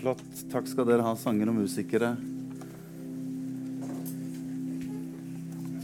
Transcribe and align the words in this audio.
Flott. 0.00 0.22
Takk 0.48 0.64
skal 0.64 0.86
dere 0.88 1.04
ha, 1.04 1.10
sanger 1.18 1.50
og 1.52 1.58
musikere. 1.58 2.14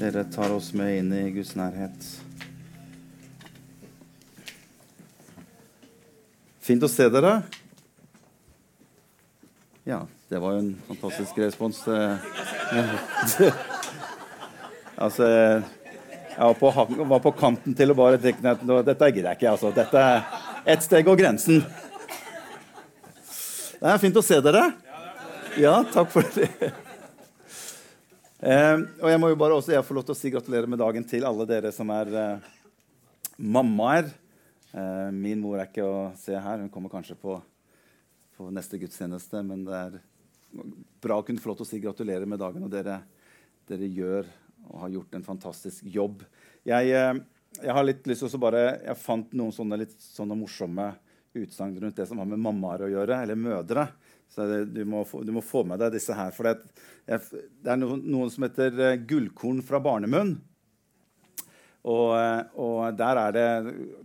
Dere 0.00 0.22
tar 0.32 0.54
oss 0.56 0.70
med 0.76 1.02
inn 1.02 1.10
i 1.12 1.26
Guds 1.34 1.52
nærhet. 1.58 2.06
Fint 6.64 6.80
å 6.80 6.88
se 6.88 7.10
dere. 7.12 7.34
Ja, 9.84 10.00
det 10.32 10.40
var 10.40 10.56
jo 10.56 10.64
en 10.64 10.72
fantastisk 10.88 11.36
respons. 11.44 11.84
altså 15.04 15.28
Jeg 15.28 16.40
var 16.40 17.20
på, 17.20 17.32
kanten 17.36 17.76
til 17.76 17.92
å 17.92 18.00
bare 18.00 18.16
tenke 18.22 18.48
at 18.56 18.64
dette 18.64 19.12
gidder 19.12 19.34
jeg 19.34 19.42
ikke. 19.42 19.52
altså. 19.52 19.76
Dette 19.76 20.00
Ett 20.66 20.82
steg 20.82 21.06
og 21.06 21.20
grensen. 21.20 21.60
Det 23.86 23.92
er 23.94 24.00
fint 24.02 24.16
å 24.18 24.22
se 24.24 24.36
dere. 24.42 24.64
Ja, 25.62 25.76
takk 25.94 26.08
for 26.10 26.26
det. 26.34 26.72
Og 28.42 29.06
jeg 29.12 29.20
må 29.22 29.28
jo 29.30 29.36
bare 29.38 29.54
også 29.54 29.76
jeg 29.76 29.86
få 29.86 29.94
lov 29.94 30.08
til 30.08 30.14
å 30.16 30.18
si 30.18 30.32
gratulerer 30.34 30.66
med 30.66 30.80
dagen 30.82 31.06
til 31.06 31.22
alle 31.28 31.46
dere 31.46 31.70
som 31.70 31.92
er 31.94 32.10
eh, 32.10 32.48
mammaer. 33.38 34.10
Eh, 34.74 35.12
min 35.14 35.38
mor 35.38 35.60
er 35.60 35.70
ikke 35.70 35.86
å 35.86 36.02
se 36.18 36.34
her. 36.34 36.64
Hun 36.64 36.72
kommer 36.74 36.90
kanskje 36.90 37.14
på, 37.20 37.38
på, 38.34 38.48
neste 38.58 38.82
gudstjeneste. 38.82 39.44
Men 39.46 39.62
det 39.68 39.78
er 39.78 40.02
bra 41.06 41.20
å 41.20 41.28
kunne 41.30 41.44
få 41.44 41.52
lov 41.52 41.62
til 41.62 41.68
å 41.68 41.70
si 41.70 41.82
gratulerer 41.86 42.26
med 42.26 42.42
dagen. 42.42 42.66
Og 42.66 42.74
dere, 42.74 42.98
dere 43.70 43.94
gjør 44.00 44.26
og 44.66 44.82
har 44.82 44.94
gjort 44.98 45.14
en 45.14 45.30
fantastisk 45.30 45.86
jobb. 45.94 46.26
Jeg, 46.66 46.90
eh, 46.90 47.22
jeg 47.62 47.78
har 47.78 47.86
litt 47.86 48.02
lyst 48.10 48.26
til 48.26 48.34
å 48.34 48.46
bare, 48.50 48.66
jeg 48.82 49.04
fant 49.06 49.30
noen 49.30 49.54
sånne 49.54 49.84
litt 49.86 49.94
sånne 50.10 50.42
morsomme 50.42 50.90
utsagn 51.42 51.76
rundt 51.80 51.96
det 51.98 52.06
som 52.08 52.20
har 52.20 52.28
med 52.28 52.42
mammaer 52.42 52.86
å 52.86 52.90
gjøre, 52.90 53.22
eller 53.22 53.38
mødre. 53.38 53.86
Så 54.32 54.46
det, 54.50 54.64
du, 54.74 54.82
må 54.88 55.04
få, 55.06 55.22
du, 55.22 55.32
må 55.36 55.42
få, 55.44 55.62
med 55.68 55.80
deg 55.80 55.94
disse 55.94 56.16
her. 56.16 56.32
For 56.34 56.48
det, 56.48 56.58
det 57.06 57.72
er 57.72 57.80
noen, 57.80 58.02
noen, 58.04 58.32
som 58.32 58.46
heter 58.46 58.74
uh, 58.74 58.92
'Gullkorn 58.98 59.62
fra 59.64 59.80
barnemunn'. 59.82 60.36
Og, 61.86 62.10
uh, 62.18 62.42
og, 62.58 62.80
der 62.98 63.20
er 63.22 63.36
det 63.36 63.46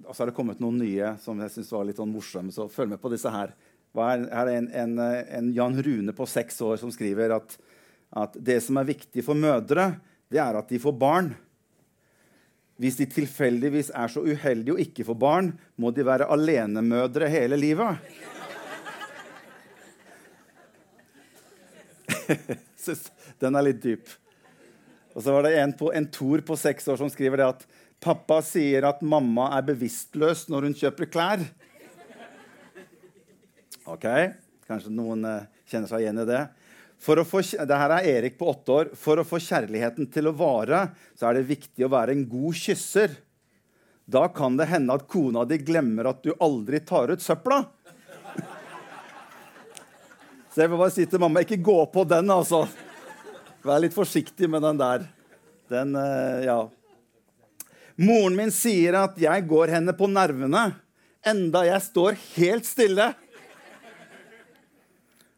altså 0.05 0.23
er 0.23 0.29
det 0.29 0.37
kommet 0.37 0.61
noen 0.61 0.77
nye 0.83 1.15
som 1.23 1.39
jeg 1.41 1.55
syns 1.55 1.73
var 1.73 1.87
litt 1.89 2.01
sånn 2.01 2.13
morsomme. 2.13 2.53
Så 2.53 2.69
følg 2.71 2.93
med 2.93 3.01
på 3.01 3.11
disse 3.13 3.31
her. 3.33 3.55
Her 3.97 4.27
er 4.29 4.47
det 4.47 4.57
en, 4.59 4.69
en, 4.83 4.99
en, 5.01 5.51
Jan 5.55 5.79
Rune 5.83 6.13
på 6.15 6.29
seks 6.29 6.61
år 6.63 6.77
som 6.79 6.93
skriver 6.93 7.33
at, 7.35 7.57
at 8.21 8.37
det 8.39 8.61
som 8.63 8.77
er 8.79 8.87
viktig 8.87 9.25
for 9.25 9.35
mødre, 9.35 9.95
det 10.31 10.39
er 10.39 10.55
at 10.55 10.69
de 10.71 10.79
får 10.79 10.95
barn. 10.95 11.33
Hvis 12.81 12.97
de 12.97 13.05
tilfeldigvis 13.05 13.91
er 13.93 14.09
så 14.09 14.23
uheldige 14.25 14.73
å 14.73 14.81
ikke 14.81 15.05
få 15.05 15.13
barn, 15.13 15.51
må 15.77 15.91
de 15.93 16.01
være 16.07 16.25
alenemødre 16.33 17.27
hele 17.29 17.59
livet. 17.59 18.01
Den 23.41 23.57
er 23.57 23.67
litt 23.67 23.83
dyp. 23.83 24.09
Og 25.13 25.21
så 25.21 25.33
var 25.35 25.45
det 25.45 25.53
en, 25.59 25.73
på, 25.77 25.91
en 25.93 26.07
Tor 26.09 26.41
på 26.47 26.57
seks 26.57 26.87
år 26.89 26.97
som 27.03 27.11
skriver 27.11 27.37
det 27.41 27.49
at 27.51 27.61
pappa 28.01 28.39
sier 28.45 28.87
at 28.89 29.03
mamma 29.05 29.51
er 29.57 29.67
bevisstløs 29.67 30.47
når 30.49 30.69
hun 30.69 30.77
kjøper 30.81 31.11
klær. 31.11 31.43
Ok, 33.91 34.05
Kanskje 34.69 34.93
noen 34.93 35.25
uh, 35.27 35.45
kjenner 35.69 35.89
seg 35.91 36.05
igjen 36.05 36.21
i 36.23 36.29
det. 36.29 36.41
For 37.01 37.17
å 37.17 37.25
få, 37.25 37.41
er 37.41 37.93
Erik 38.05 38.37
på 38.37 38.51
åtte 38.51 38.71
år. 38.75 38.89
For 38.93 39.17
å 39.17 39.25
få 39.25 39.39
kjærligheten 39.41 40.09
til 40.13 40.29
å 40.29 40.35
vare 40.37 40.91
så 41.17 41.29
er 41.29 41.39
det 41.39 41.49
viktig 41.49 41.85
å 41.87 41.91
være 41.91 42.13
en 42.13 42.27
god 42.29 42.57
kysser. 42.61 43.15
Da 44.05 44.27
kan 44.33 44.57
det 44.59 44.69
hende 44.69 44.93
at 44.93 45.07
kona 45.09 45.45
di 45.49 45.57
glemmer 45.61 46.11
at 46.11 46.21
du 46.21 46.33
aldri 46.37 46.81
tar 46.85 47.13
ut 47.13 47.23
søpla. 47.23 47.63
Så 50.51 50.59
jeg 50.59 50.69
vil 50.69 50.81
bare 50.81 50.91
si 50.91 51.05
til 51.07 51.21
mamma 51.23 51.45
ikke 51.45 51.61
gå 51.63 51.77
på 51.93 52.03
den, 52.11 52.27
altså. 52.33 52.65
Vær 53.63 53.79
litt 53.79 53.95
forsiktig 53.95 54.49
med 54.51 54.65
den 54.65 54.81
der. 54.81 55.05
Den, 55.71 55.95
eh, 55.95 56.43
ja. 56.49 56.59
Moren 58.01 58.35
min 58.35 58.51
sier 58.51 58.97
at 58.99 59.15
jeg 59.21 59.47
går 59.47 59.71
henne 59.77 59.95
på 59.95 60.09
nervene, 60.11 60.73
enda 61.23 61.63
jeg 61.63 61.85
står 61.85 62.19
helt 62.35 62.67
stille. 62.67 63.13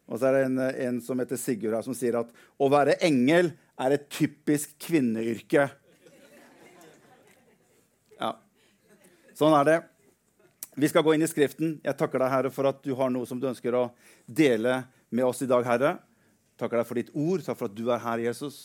Og 0.04 0.20
så 0.20 0.28
er 0.28 0.36
det 0.36 0.42
en, 0.48 0.60
en 0.60 1.00
som 1.04 1.20
heter 1.22 1.40
Sigurd 1.40 1.76
her, 1.78 1.84
som 1.86 1.96
sier 1.96 2.18
at 2.20 2.30
å 2.60 2.68
være 2.72 2.98
engel 3.06 3.52
er 3.80 3.96
et 3.96 4.06
typisk 4.12 4.74
kvinneyrke. 4.84 5.66
Ja. 8.20 8.34
Sånn 9.38 9.56
er 9.56 9.68
det. 9.70 9.78
Vi 10.74 10.90
skal 10.90 11.04
gå 11.06 11.14
inn 11.14 11.24
i 11.24 11.30
Skriften. 11.30 11.78
Jeg 11.84 11.96
takker 11.98 12.20
deg, 12.20 12.32
Herre, 12.32 12.50
for 12.52 12.68
at 12.68 12.82
du 12.84 12.92
har 12.98 13.12
noe 13.14 13.26
som 13.30 13.40
du 13.40 13.46
ønsker 13.48 13.76
å 13.78 13.86
dele 14.26 14.82
med 15.14 15.26
oss 15.28 15.44
i 15.46 15.48
dag, 15.50 15.64
Herre. 15.66 15.96
Takker 16.60 16.80
deg 16.80 16.88
for 16.88 17.00
ditt 17.00 17.14
ord. 17.14 17.44
Takk 17.46 17.58
for 17.60 17.70
at 17.70 17.78
du 17.78 17.86
er 17.94 18.02
her, 18.02 18.24
Jesus. 18.26 18.58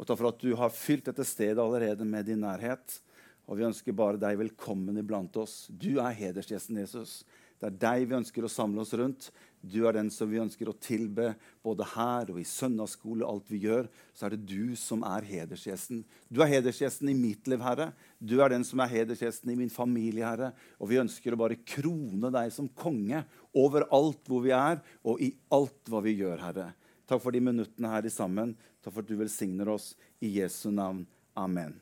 Og 0.00 0.08
takk 0.08 0.18
for 0.22 0.30
at 0.32 0.40
du 0.40 0.54
har 0.56 0.72
fylt 0.72 1.06
dette 1.10 1.26
stedet 1.28 1.60
allerede 1.60 2.06
med 2.08 2.26
din 2.28 2.40
nærhet. 2.42 2.96
Og 3.44 3.58
vi 3.58 3.66
ønsker 3.68 3.96
bare 3.96 4.20
deg 4.20 4.38
velkommen 4.40 4.96
iblant 5.00 5.36
oss. 5.40 5.66
Du 5.68 5.98
er 6.00 6.16
hedersgjesten, 6.16 6.80
Jesus. 6.80 7.20
Det 7.60 7.68
er 7.68 7.78
deg 7.82 8.08
vi 8.08 8.16
ønsker 8.20 8.46
å 8.46 8.52
samle 8.52 8.80
oss 8.84 8.94
rundt. 8.96 9.28
Du 9.60 9.82
er 9.84 9.92
den 9.92 10.08
som 10.08 10.30
vi 10.30 10.40
ønsker 10.40 10.70
å 10.70 10.76
tilbe 10.80 11.34
både 11.60 11.84
her 11.92 12.30
og 12.32 12.38
i 12.40 12.46
søndagsskole. 12.48 13.26
alt 13.28 13.44
vi 13.50 13.60
gjør, 13.66 13.88
Så 14.14 14.26
er 14.26 14.30
det 14.30 14.46
du 14.46 14.74
som 14.76 15.02
er 15.02 15.20
hedersgjesten. 15.20 16.04
Du 16.32 16.40
er 16.40 16.48
hedersgjesten 16.48 17.08
i 17.10 17.14
mitt 17.14 17.46
liv, 17.46 17.60
Herre. 17.60 17.92
Du 18.18 18.40
er 18.40 18.48
den 18.48 18.64
som 18.64 18.80
er 18.80 18.88
hedersgjesten 18.88 19.50
i 19.50 19.56
min 19.56 19.68
familie, 19.68 20.24
Herre. 20.24 20.52
Og 20.80 20.88
vi 20.88 20.96
ønsker 20.96 21.32
å 21.32 21.36
bare 21.36 21.60
krone 21.64 22.30
deg 22.32 22.52
som 22.52 22.68
konge 22.68 23.24
overalt 23.54 24.24
hvor 24.26 24.42
vi 24.42 24.50
er, 24.50 24.80
og 25.04 25.20
i 25.20 25.34
alt 25.52 25.84
hva 25.88 26.00
vi 26.00 26.16
gjør, 26.16 26.38
Herre. 26.40 26.74
Takk 27.06 27.20
for 27.20 27.30
de 27.30 27.40
minuttene 27.40 27.88
her 27.88 28.06
i 28.06 28.10
sammen. 28.10 28.56
Takk 28.80 28.94
for 28.94 29.02
at 29.02 29.08
du 29.08 29.16
velsigner 29.16 29.68
oss. 29.68 29.94
I 30.20 30.40
Jesu 30.40 30.70
navn. 30.70 31.06
Amen. 31.36 31.74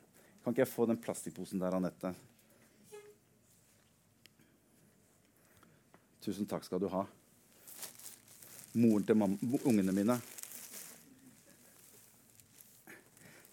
Kan 0.43 0.51
ikke 0.51 0.65
jeg 0.65 0.73
få 0.73 0.85
den 0.89 0.99
plastikkposen 0.99 1.59
der, 1.59 1.75
Anette? 1.75 2.11
Tusen 6.19 6.45
takk 6.45 6.65
skal 6.67 6.81
du 6.83 6.89
ha. 6.91 7.05
Moren 8.77 9.05
til 9.07 9.23
ungene 9.65 9.95
mine. 9.95 10.19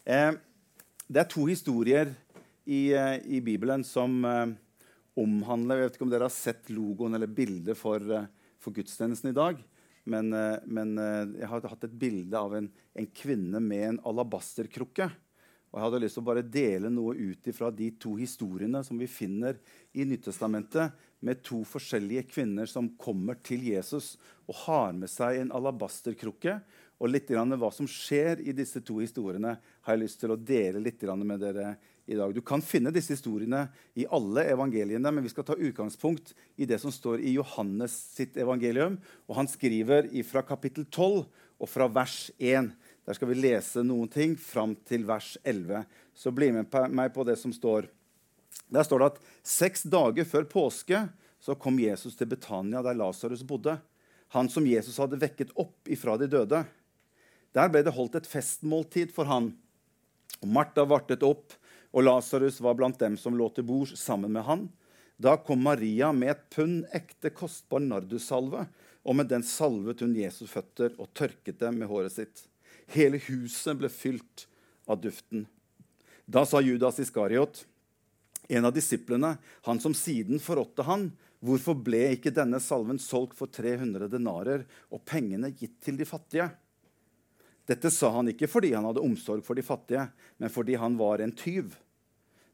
Eh, 0.04 0.32
det 1.08 1.22
er 1.22 1.30
to 1.30 1.46
historier 1.48 2.12
i, 2.66 2.92
eh, 2.92 3.16
i 3.24 3.40
Bibelen 3.40 3.84
som 3.86 4.24
eh, 4.24 4.52
omhandler 5.16 5.80
Jeg 5.80 5.88
vet 5.88 5.96
ikke 5.96 6.06
om 6.06 6.12
dere 6.12 6.28
har 6.28 6.34
sett 6.34 6.68
logoen 6.70 7.16
eller 7.16 7.30
bildet 7.30 7.78
for, 7.78 8.02
eh, 8.12 8.28
for 8.60 8.76
gudstjenesten 8.76 9.32
i 9.32 9.36
dag. 9.36 9.62
Men, 10.06 10.32
eh, 10.32 10.58
men, 10.66 10.98
eh, 10.98 11.40
jeg 11.40 11.48
har 11.48 11.68
hatt 11.68 11.84
et 11.84 11.98
bilde 11.98 12.34
av 12.38 12.54
en, 12.54 12.68
en 12.94 13.06
kvinne 13.06 13.60
med 13.60 13.88
en 13.88 14.00
alabasterkrukke. 14.06 15.10
Og 15.72 15.80
Jeg 15.80 15.82
hadde 15.82 16.00
lyst 16.00 16.14
til 16.16 16.22
å 16.22 16.30
bare 16.30 16.42
dele 16.46 16.90
noe 16.90 17.16
ut 17.16 17.48
fra 17.52 17.70
de 17.74 17.90
to 18.00 18.14
historiene 18.16 18.84
som 18.86 18.98
vi 18.98 19.08
finner 19.10 19.58
i 19.92 20.06
Nyttestamentet, 20.06 20.94
med 21.24 21.42
to 21.46 21.62
forskjellige 21.66 22.26
kvinner 22.30 22.68
som 22.70 22.90
kommer 23.00 23.38
til 23.44 23.64
Jesus 23.70 24.14
og 24.46 24.58
har 24.66 24.96
med 24.96 25.10
seg 25.10 25.40
en 25.40 25.52
alabasterkrukke. 25.56 26.58
Og 26.96 27.10
litt 27.12 27.28
hva 27.28 27.70
som 27.74 27.88
skjer 27.88 28.40
i 28.40 28.54
disse 28.56 28.80
to 28.80 29.02
historiene, 29.02 29.56
har 29.84 29.96
jeg 29.96 30.02
lyst 30.02 30.20
til 30.22 30.32
å 30.32 30.38
dele 30.40 30.80
litt 30.80 31.02
med 31.02 31.40
dere 31.40 31.74
i 32.06 32.16
dag. 32.16 32.32
Du 32.32 32.40
kan 32.40 32.62
finne 32.64 32.92
disse 32.94 33.12
historiene 33.12 33.66
i 33.98 34.06
alle 34.08 34.46
evangeliene, 34.48 35.10
men 35.12 35.24
vi 35.24 35.32
skal 35.32 35.44
ta 35.44 35.56
utgangspunkt 35.58 36.32
i 36.56 36.64
det 36.64 36.78
som 36.80 36.92
står 36.94 37.20
i 37.20 37.34
Johannes 37.34 37.92
sitt 38.16 38.36
evangelium. 38.40 38.96
Og 39.28 39.36
han 39.36 39.50
skriver 39.50 40.08
fra 40.24 40.44
kapittel 40.46 40.86
12 40.86 41.26
og 41.60 41.68
fra 41.68 41.88
vers 41.90 42.30
1. 42.38 42.70
Der 43.06 43.18
skal 43.18 43.28
vi 43.28 43.40
lese 43.42 43.84
noen 43.84 44.08
ting 44.12 44.36
fram 44.40 44.72
til 44.86 45.04
vers 45.08 45.34
11. 45.44 45.84
Så 46.16 46.32
bli 46.32 46.52
med 46.54 46.72
meg 46.96 47.12
på 47.14 47.26
det 47.28 47.36
som 47.42 47.52
står. 47.52 47.90
Der 48.72 48.86
står 48.86 49.02
det 49.02 49.10
at 49.12 49.20
seks 49.46 49.86
dager 49.90 50.26
før 50.28 50.48
påske 50.50 51.04
så 51.42 51.54
kom 51.54 51.78
Jesus 51.78 52.16
til 52.18 52.28
Betania, 52.30 52.82
der 52.82 52.96
Lasarus 52.96 53.44
bodde. 53.46 53.76
Han 54.34 54.48
som 54.50 54.66
Jesus 54.66 54.96
hadde 54.98 55.20
vekket 55.20 55.52
opp 55.54 55.86
ifra 55.92 56.16
de 56.18 56.26
døde. 56.30 56.64
Der 57.54 57.70
ble 57.70 57.84
det 57.86 57.94
holdt 57.94 58.18
et 58.18 58.26
festmåltid 58.28 59.12
for 59.14 59.28
han. 59.30 59.52
Og 60.42 60.48
Martha 60.50 60.84
vartet 60.88 61.22
opp, 61.24 61.54
og 61.94 62.04
Lasarus 62.04 62.58
var 62.64 62.74
blant 62.76 62.98
dem 63.00 63.14
som 63.20 63.36
lå 63.38 63.46
til 63.54 63.64
bords 63.68 63.94
sammen 64.00 64.34
med 64.34 64.44
han. 64.48 64.66
Da 65.16 65.36
kom 65.40 65.62
Maria 65.64 66.10
med 66.12 66.34
et 66.34 66.42
pund 66.52 66.82
ekte, 66.96 67.30
kostbar 67.32 67.80
nardussalve, 67.80 68.66
og 69.06 69.16
med 69.16 69.30
den 69.30 69.46
salvet 69.46 70.02
hun 70.02 70.16
Jesus' 70.18 70.50
føtter 70.50 70.92
og 70.98 71.12
tørket 71.16 71.60
dem 71.62 71.78
med 71.80 71.88
håret 71.88 72.12
sitt. 72.12 72.42
Hele 72.92 73.20
huset 73.30 73.78
ble 73.78 73.88
fylt 73.92 74.44
av 74.90 75.00
duften. 75.00 75.46
Da 76.26 76.42
sa 76.44 76.60
Judas 76.60 76.98
Iskariot, 77.00 77.62
en 78.48 78.68
av 78.68 78.74
disiplene, 78.74 79.36
han 79.66 79.80
som 79.82 79.94
siden 79.94 80.40
forrådte 80.42 80.86
han, 80.86 81.08
hvorfor 81.44 81.78
ble 81.86 82.02
ikke 82.16 82.34
denne 82.34 82.60
salven 82.62 82.98
solgt 83.02 83.36
for 83.38 83.50
300 83.52 84.08
denarer 84.12 84.64
og 84.90 85.04
pengene 85.08 85.52
gitt 85.54 85.78
til 85.84 85.98
de 85.98 86.06
fattige? 86.08 86.48
Dette 87.66 87.90
sa 87.90 88.12
han 88.14 88.30
ikke 88.30 88.48
fordi 88.50 88.72
han 88.76 88.86
hadde 88.86 89.02
omsorg 89.02 89.42
for 89.46 89.58
de 89.58 89.64
fattige, 89.66 90.06
men 90.38 90.52
fordi 90.52 90.76
han 90.78 90.98
var 90.98 91.22
en 91.22 91.34
tyv. 91.34 91.74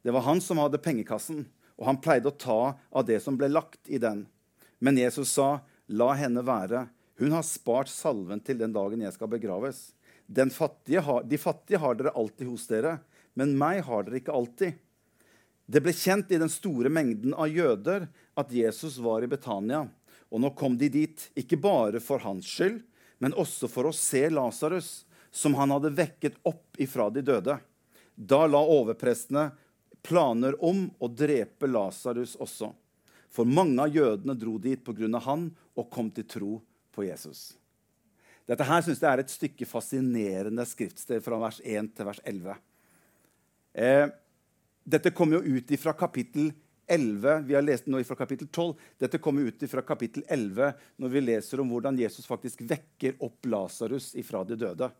Det 0.02 0.14
var 0.14 0.24
han 0.24 0.40
som 0.40 0.60
hadde 0.62 0.80
pengekassen, 0.82 1.44
og 1.76 1.88
han 1.88 2.00
pleide 2.00 2.30
å 2.30 2.38
ta 2.38 2.60
av 2.72 3.04
det 3.06 3.20
som 3.22 3.36
ble 3.36 3.50
lagt 3.52 3.90
i 3.92 4.00
den. 4.00 4.24
Men 4.80 4.98
Jesus 4.98 5.30
sa, 5.36 5.60
'La 5.88 6.12
henne 6.16 6.42
være. 6.42 6.88
Hun 7.20 7.32
har 7.32 7.42
spart 7.42 7.88
salven 7.88 8.40
til 8.40 8.58
den 8.58 8.72
dagen 8.72 9.00
jeg 9.00 9.12
skal 9.12 9.28
begraves. 9.28 9.92
Fattige 10.50 11.00
har, 11.00 11.22
de 11.22 11.38
fattige 11.38 11.78
har 11.78 11.94
dere 11.94 12.14
alltid 12.16 12.48
hos 12.48 12.66
dere, 12.66 13.00
men 13.34 13.58
meg 13.58 13.82
har 13.84 14.02
dere 14.02 14.20
ikke 14.22 14.32
alltid. 14.32 14.72
Det 15.66 15.80
ble 15.82 15.94
kjent 15.94 16.32
i 16.32 16.40
den 16.40 16.50
store 16.50 16.90
mengden 16.92 17.34
av 17.34 17.50
jøder 17.50 18.08
at 18.38 18.52
Jesus 18.52 18.98
var 19.02 19.22
i 19.22 19.30
Betania. 19.30 19.86
Og 20.32 20.40
nå 20.40 20.50
kom 20.56 20.76
de 20.80 20.88
dit, 20.92 21.24
ikke 21.38 21.60
bare 21.60 22.00
for 22.00 22.22
hans 22.24 22.48
skyld, 22.48 22.80
men 23.22 23.36
også 23.38 23.68
for 23.70 23.88
å 23.88 23.94
se 23.94 24.24
Lasarus, 24.32 25.04
som 25.30 25.54
han 25.56 25.72
hadde 25.72 25.94
vekket 25.96 26.40
opp 26.48 26.80
ifra 26.82 27.08
de 27.12 27.22
døde. 27.24 27.56
Da 28.14 28.44
la 28.48 28.60
overprestene 28.60 29.50
planer 30.02 30.56
om 30.64 30.88
å 30.98 31.08
drepe 31.08 31.70
Lasarus 31.70 32.34
også. 32.42 32.72
For 33.32 33.48
mange 33.48 33.80
av 33.84 33.94
jødene 33.94 34.36
dro 34.36 34.58
dit 34.60 34.82
pga. 34.84 35.18
han 35.24 35.50
og 35.74 35.90
kom 35.90 36.10
til 36.10 36.24
tro 36.24 36.62
på 36.92 37.04
Jesus. 37.06 37.54
Dette 38.46 38.66
her 38.66 38.82
synes 38.82 39.00
jeg 39.00 39.08
er 39.08 39.22
et 39.22 39.32
stykke 39.32 39.66
fascinerende 39.68 40.64
skriftsted 40.66 41.22
fra 41.24 41.38
vers 41.38 41.60
1 41.64 41.94
til 41.96 42.08
vers 42.08 42.20
11. 42.26 42.56
Eh, 43.72 44.08
dette 44.84 45.12
kommer 45.14 45.38
jo 45.38 45.58
ut 45.58 45.72
fra 45.80 45.94
kapittel 45.96 46.50
11. 46.90 47.40
Vi 47.46 47.54
har 47.54 47.62
lest 47.64 47.86
nå 47.86 48.02
fra 48.04 48.16
kapittel 48.18 48.48
12. 48.48 48.74
Dette 49.00 49.20
kommer 49.22 49.46
ut 49.46 49.64
fra 49.70 49.84
kapittel 49.86 50.24
11 50.28 50.72
når 51.00 51.12
vi 51.14 51.24
leser 51.24 51.62
om 51.62 51.70
hvordan 51.72 51.98
Jesus 52.00 52.28
faktisk 52.28 52.64
vekker 52.68 53.16
opp 53.22 53.46
Lasarus 53.46 54.12
ifra 54.18 54.42
de 54.44 54.58
døde. 54.58 54.90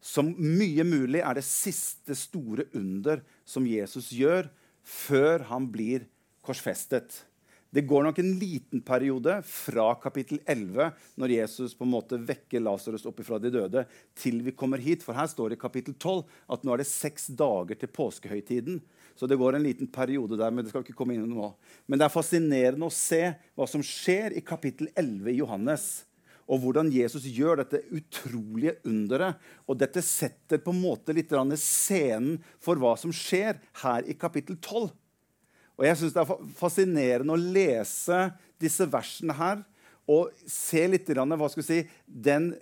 Som 0.00 0.32
mye 0.38 0.84
mulig 0.86 1.22
er 1.24 1.38
det 1.38 1.46
siste 1.46 2.16
store 2.16 2.68
under 2.76 3.22
som 3.48 3.66
Jesus 3.68 4.10
gjør 4.14 4.48
før 4.86 5.46
han 5.50 5.68
blir 5.72 6.06
korsfestet. 6.46 7.24
Det 7.76 7.82
går 7.84 8.06
nok 8.06 8.18
en 8.18 8.38
liten 8.38 8.80
periode 8.80 9.34
fra 9.44 9.90
kapittel 10.00 10.38
11, 10.48 10.94
når 11.20 11.32
Jesus 11.34 11.74
på 11.76 11.84
en 11.84 11.90
måte 11.92 12.16
vekker 12.16 12.62
Lasarus 12.64 13.04
opp 13.04 13.20
fra 13.26 13.36
de 13.42 13.50
døde, 13.52 13.82
til 14.16 14.38
vi 14.46 14.54
kommer 14.56 14.80
hit. 14.80 15.04
For 15.04 15.12
her 15.12 15.28
står 15.28 15.52
det 15.52 15.58
i 15.58 15.60
kapittel 15.60 15.92
12 15.98 16.22
at 16.56 16.64
nå 16.64 16.72
er 16.72 16.80
det 16.80 16.88
seks 16.88 17.28
dager 17.36 17.76
til 17.76 17.92
påskehøytiden. 17.92 18.80
Så 19.12 19.28
det 19.28 19.36
går 19.36 19.58
en 19.58 19.68
liten 19.68 19.92
periode 19.92 20.40
der, 20.40 20.56
men 20.56 20.64
det 20.64 20.72
skal 20.72 20.86
ikke 20.86 20.96
komme 20.96 21.18
inn 21.18 21.28
nå. 21.28 21.52
Men 21.84 22.00
det 22.00 22.08
er 22.08 22.16
fascinerende 22.16 22.88
å 22.88 22.96
se 22.96 23.22
hva 23.52 23.68
som 23.68 23.84
skjer 23.84 24.32
i 24.40 24.46
kapittel 24.54 24.88
11 24.96 25.34
i 25.34 25.38
Johannes. 25.42 25.88
Og 26.48 26.64
hvordan 26.64 26.88
Jesus 26.94 27.28
gjør 27.28 27.60
dette 27.60 27.84
utrolige 27.92 28.78
underet. 28.88 29.36
Og 29.68 29.76
dette 29.76 30.00
setter 30.00 30.64
på 30.64 30.72
en 30.72 30.80
måte 30.80 31.12
litt 31.12 31.34
scenen 31.60 32.38
for 32.56 32.80
hva 32.80 32.96
som 32.96 33.12
skjer 33.12 33.60
her 33.84 34.08
i 34.08 34.16
kapittel 34.16 34.56
12. 34.56 34.94
Og 35.76 35.84
jeg 35.84 35.98
syns 36.00 36.14
det 36.16 36.22
er 36.22 36.52
fascinerende 36.56 37.34
å 37.34 37.40
lese 37.40 38.20
disse 38.60 38.86
versene 38.88 39.36
her 39.36 39.60
og 40.06 40.30
se 40.48 40.84
litt 40.88 41.08
hva 41.10 41.48
skal 41.50 41.66
si, 41.66 41.80
den, 42.06 42.52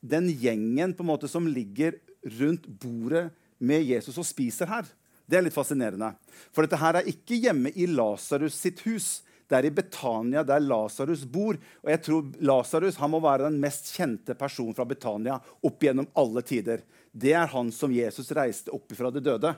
den 0.00 0.30
gjengen 0.32 0.94
på 0.96 1.04
en 1.04 1.10
måte 1.12 1.28
som 1.30 1.46
ligger 1.46 1.98
rundt 2.40 2.66
bordet 2.66 3.28
med 3.58 3.84
Jesus 3.84 4.16
og 4.18 4.26
spiser 4.26 4.70
her. 4.70 4.88
Det 5.26 5.38
er 5.38 5.46
litt 5.46 5.56
fascinerende. 5.56 6.12
For 6.54 6.64
dette 6.64 6.78
her 6.80 7.00
er 7.00 7.10
ikke 7.10 7.38
hjemme 7.38 7.72
i 7.74 7.88
Lasarus 7.90 8.56
sitt 8.58 8.82
hus. 8.86 9.20
Det 9.46 9.58
er 9.58 9.68
i 9.68 9.74
Betania, 9.74 10.42
der 10.46 10.62
Lasarus 10.62 11.24
bor. 11.28 11.58
Og 11.84 11.90
jeg 11.92 12.02
tror 12.06 12.32
Lasarus 12.46 12.98
må 13.10 13.20
være 13.22 13.46
den 13.46 13.60
mest 13.62 13.92
kjente 13.94 14.34
personen 14.38 14.74
fra 14.74 14.86
Betania 14.88 15.38
opp 15.38 15.82
gjennom 15.82 16.08
alle 16.18 16.42
tider. 16.46 16.82
Det 17.12 17.34
er 17.34 17.50
han 17.52 17.70
som 17.74 17.94
Jesus 17.94 18.32
reiste 18.34 18.74
opp 18.74 18.94
fra 18.96 19.12
de 19.14 19.22
døde. 19.22 19.54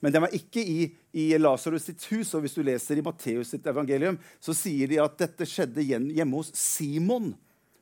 Men 0.00 0.14
den 0.14 0.24
var 0.24 0.34
ikke 0.34 0.62
i, 0.64 0.88
i 1.12 1.26
Lasarus 1.38 1.90
sitt 1.90 2.04
hus. 2.10 2.32
Og 2.34 2.44
hvis 2.44 2.56
du 2.56 2.64
leser 2.64 3.00
i 3.00 3.04
Matteus 3.04 3.52
sitt 3.52 3.66
evangelium, 3.68 4.18
så 4.40 4.56
sier 4.56 4.90
de 4.90 5.00
at 5.02 5.18
dette 5.20 5.48
skjedde 5.48 5.84
hjemme 5.84 6.32
hos 6.34 6.52
Simon. 6.56 7.34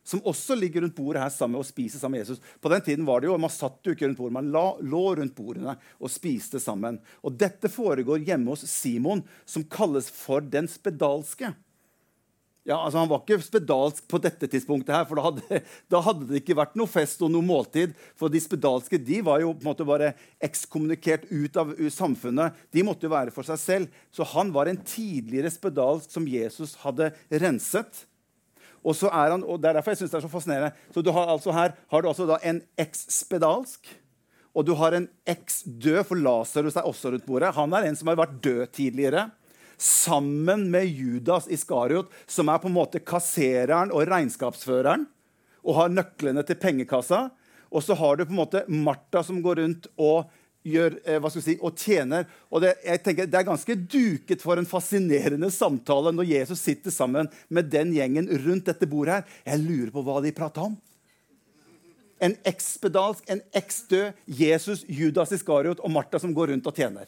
Som 0.08 0.24
også 0.24 0.56
ligger 0.56 0.82
rundt 0.82 0.96
bordet 0.96 1.20
her 1.20 1.32
sammen 1.32 1.60
og 1.60 1.66
spiser 1.68 2.00
sammen 2.00 2.16
med 2.16 2.24
Jesus. 2.24 2.40
På 2.64 2.70
den 2.72 2.82
tiden 2.84 3.06
var 3.06 3.20
det 3.20 3.28
jo, 3.28 3.36
Man 3.36 3.52
satt 3.52 3.84
jo 3.84 3.92
ikke 3.92 4.08
rundt 4.08 4.18
bordet, 4.18 4.36
man 4.38 4.50
la, 4.54 4.64
lå 4.80 5.04
rundt 5.20 5.34
bordene 5.36 5.76
og 6.00 6.12
spiste 6.12 6.60
sammen. 6.62 6.96
Og 7.20 7.36
Dette 7.36 7.68
foregår 7.68 8.24
hjemme 8.24 8.54
hos 8.54 8.64
Simon, 8.72 9.22
som 9.44 9.66
kalles 9.68 10.08
for 10.10 10.40
den 10.40 10.70
spedalske. 10.70 11.52
Ja, 12.68 12.76
altså 12.84 13.00
Han 13.00 13.08
var 13.08 13.22
ikke 13.22 13.40
spedalsk 13.40 14.04
på 14.12 14.18
dette 14.20 14.48
tidspunktet, 14.50 14.92
her, 14.92 15.06
for 15.08 15.16
da 15.16 15.24
hadde, 15.24 15.60
da 15.92 16.00
hadde, 16.04 16.26
det 16.28 16.42
ikke 16.42 16.58
vært 16.58 16.76
noe 16.76 16.90
fest 16.90 17.22
og 17.24 17.32
noe 17.32 17.44
måltid. 17.44 17.94
For 18.18 18.28
de 18.32 18.42
spedalske 18.44 19.00
de 19.00 19.22
var 19.24 19.40
jo 19.40 19.54
på 19.54 19.64
en 19.64 19.70
måte 19.70 19.86
bare 19.88 20.10
ekskommunikert 20.44 21.24
ut 21.30 21.56
av 21.60 21.72
samfunnet. 21.94 22.58
De 22.74 22.84
måtte 22.84 23.08
jo 23.08 23.14
være 23.14 23.32
for 23.32 23.48
seg 23.48 23.62
selv. 23.62 24.02
Så 24.12 24.26
han 24.34 24.52
var 24.52 24.68
en 24.68 24.80
tidligere 24.84 25.52
spedalsk 25.54 26.12
som 26.12 26.28
Jesus 26.28 26.76
hadde 26.82 27.08
renset. 27.32 28.04
Og, 28.84 28.92
så 28.94 29.08
er 29.08 29.32
han, 29.32 29.42
og 29.48 29.62
Det 29.62 29.70
er 29.70 29.80
derfor 29.80 29.96
jeg 29.96 30.02
synes 30.02 30.12
det 30.12 30.20
er 30.20 30.26
så 30.28 30.34
fascinerende. 30.34 30.84
Så 30.92 31.02
du 31.02 31.10
har 31.16 31.32
altså 31.32 31.56
Her 31.56 31.72
har 31.72 32.04
du 32.04 32.12
altså 32.12 32.28
da 32.28 32.36
en 32.44 32.60
eks-spedalsk. 32.78 33.88
Og 34.52 34.68
du 34.68 34.74
har 34.76 34.92
en 34.92 35.08
eks-død, 35.28 36.02
for 36.04 36.20
Lasarus 36.20 36.76
er 36.76 36.86
også 36.88 37.14
rundt 37.14 37.26
bordet. 37.28 37.54
Han 37.56 37.72
er 37.72 37.88
en 37.88 37.96
som 37.96 38.12
har 38.12 38.20
vært 38.20 38.40
død 38.44 38.64
tidligere 38.76 39.30
sammen 39.78 40.66
med 40.72 40.86
Judas 40.90 41.48
Iskariot, 41.48 42.10
som 42.26 42.50
er 42.50 42.58
på 42.58 42.68
en 42.68 42.76
måte 42.76 43.02
kassereren 43.02 43.92
og 43.94 44.08
regnskapsføreren 44.10 45.06
og 45.64 45.78
har 45.78 45.92
nøklene 45.92 46.44
til 46.46 46.58
pengekassa. 46.58 47.28
Og 47.68 47.84
så 47.84 47.96
har 47.98 48.16
du 48.16 48.24
på 48.26 48.34
en 48.34 48.40
måte 48.40 48.64
Martha 48.68 49.22
som 49.24 49.40
går 49.44 49.62
rundt 49.62 49.88
og 50.00 50.28
gjør, 50.68 50.98
eh, 51.04 51.18
hva 51.20 51.30
skal 51.30 51.44
si, 51.44 51.56
og 51.60 51.76
tjener. 51.76 52.26
Og 52.50 52.62
det, 52.64 52.74
jeg 52.84 53.02
tenker, 53.04 53.28
det 53.28 53.38
er 53.38 53.46
ganske 53.46 53.76
duket 53.76 54.42
for 54.42 54.58
en 54.58 54.68
fascinerende 54.68 55.50
samtale 55.54 56.12
når 56.14 56.30
Jesus 56.32 56.64
sitter 56.64 56.94
sammen 56.94 57.28
med 57.48 57.70
den 57.72 57.92
gjengen 57.96 58.28
rundt 58.44 58.68
dette 58.68 58.88
bordet. 58.88 59.14
her. 59.14 59.24
Jeg 59.46 59.64
lurer 59.64 59.92
på 59.94 60.04
hva 60.04 60.22
de 60.24 60.32
prata 60.32 60.66
om. 60.68 60.76
En 62.20 62.34
ekspedalsk, 62.44 63.22
en 63.30 63.40
eksdød 63.54 64.12
Jesus, 64.26 64.84
Judas 64.88 65.32
Iskariot 65.32 65.78
og 65.78 65.90
Martha 65.90 66.18
som 66.18 66.34
går 66.34 66.50
rundt 66.50 66.66
og 66.66 66.74
tjener. 66.74 67.06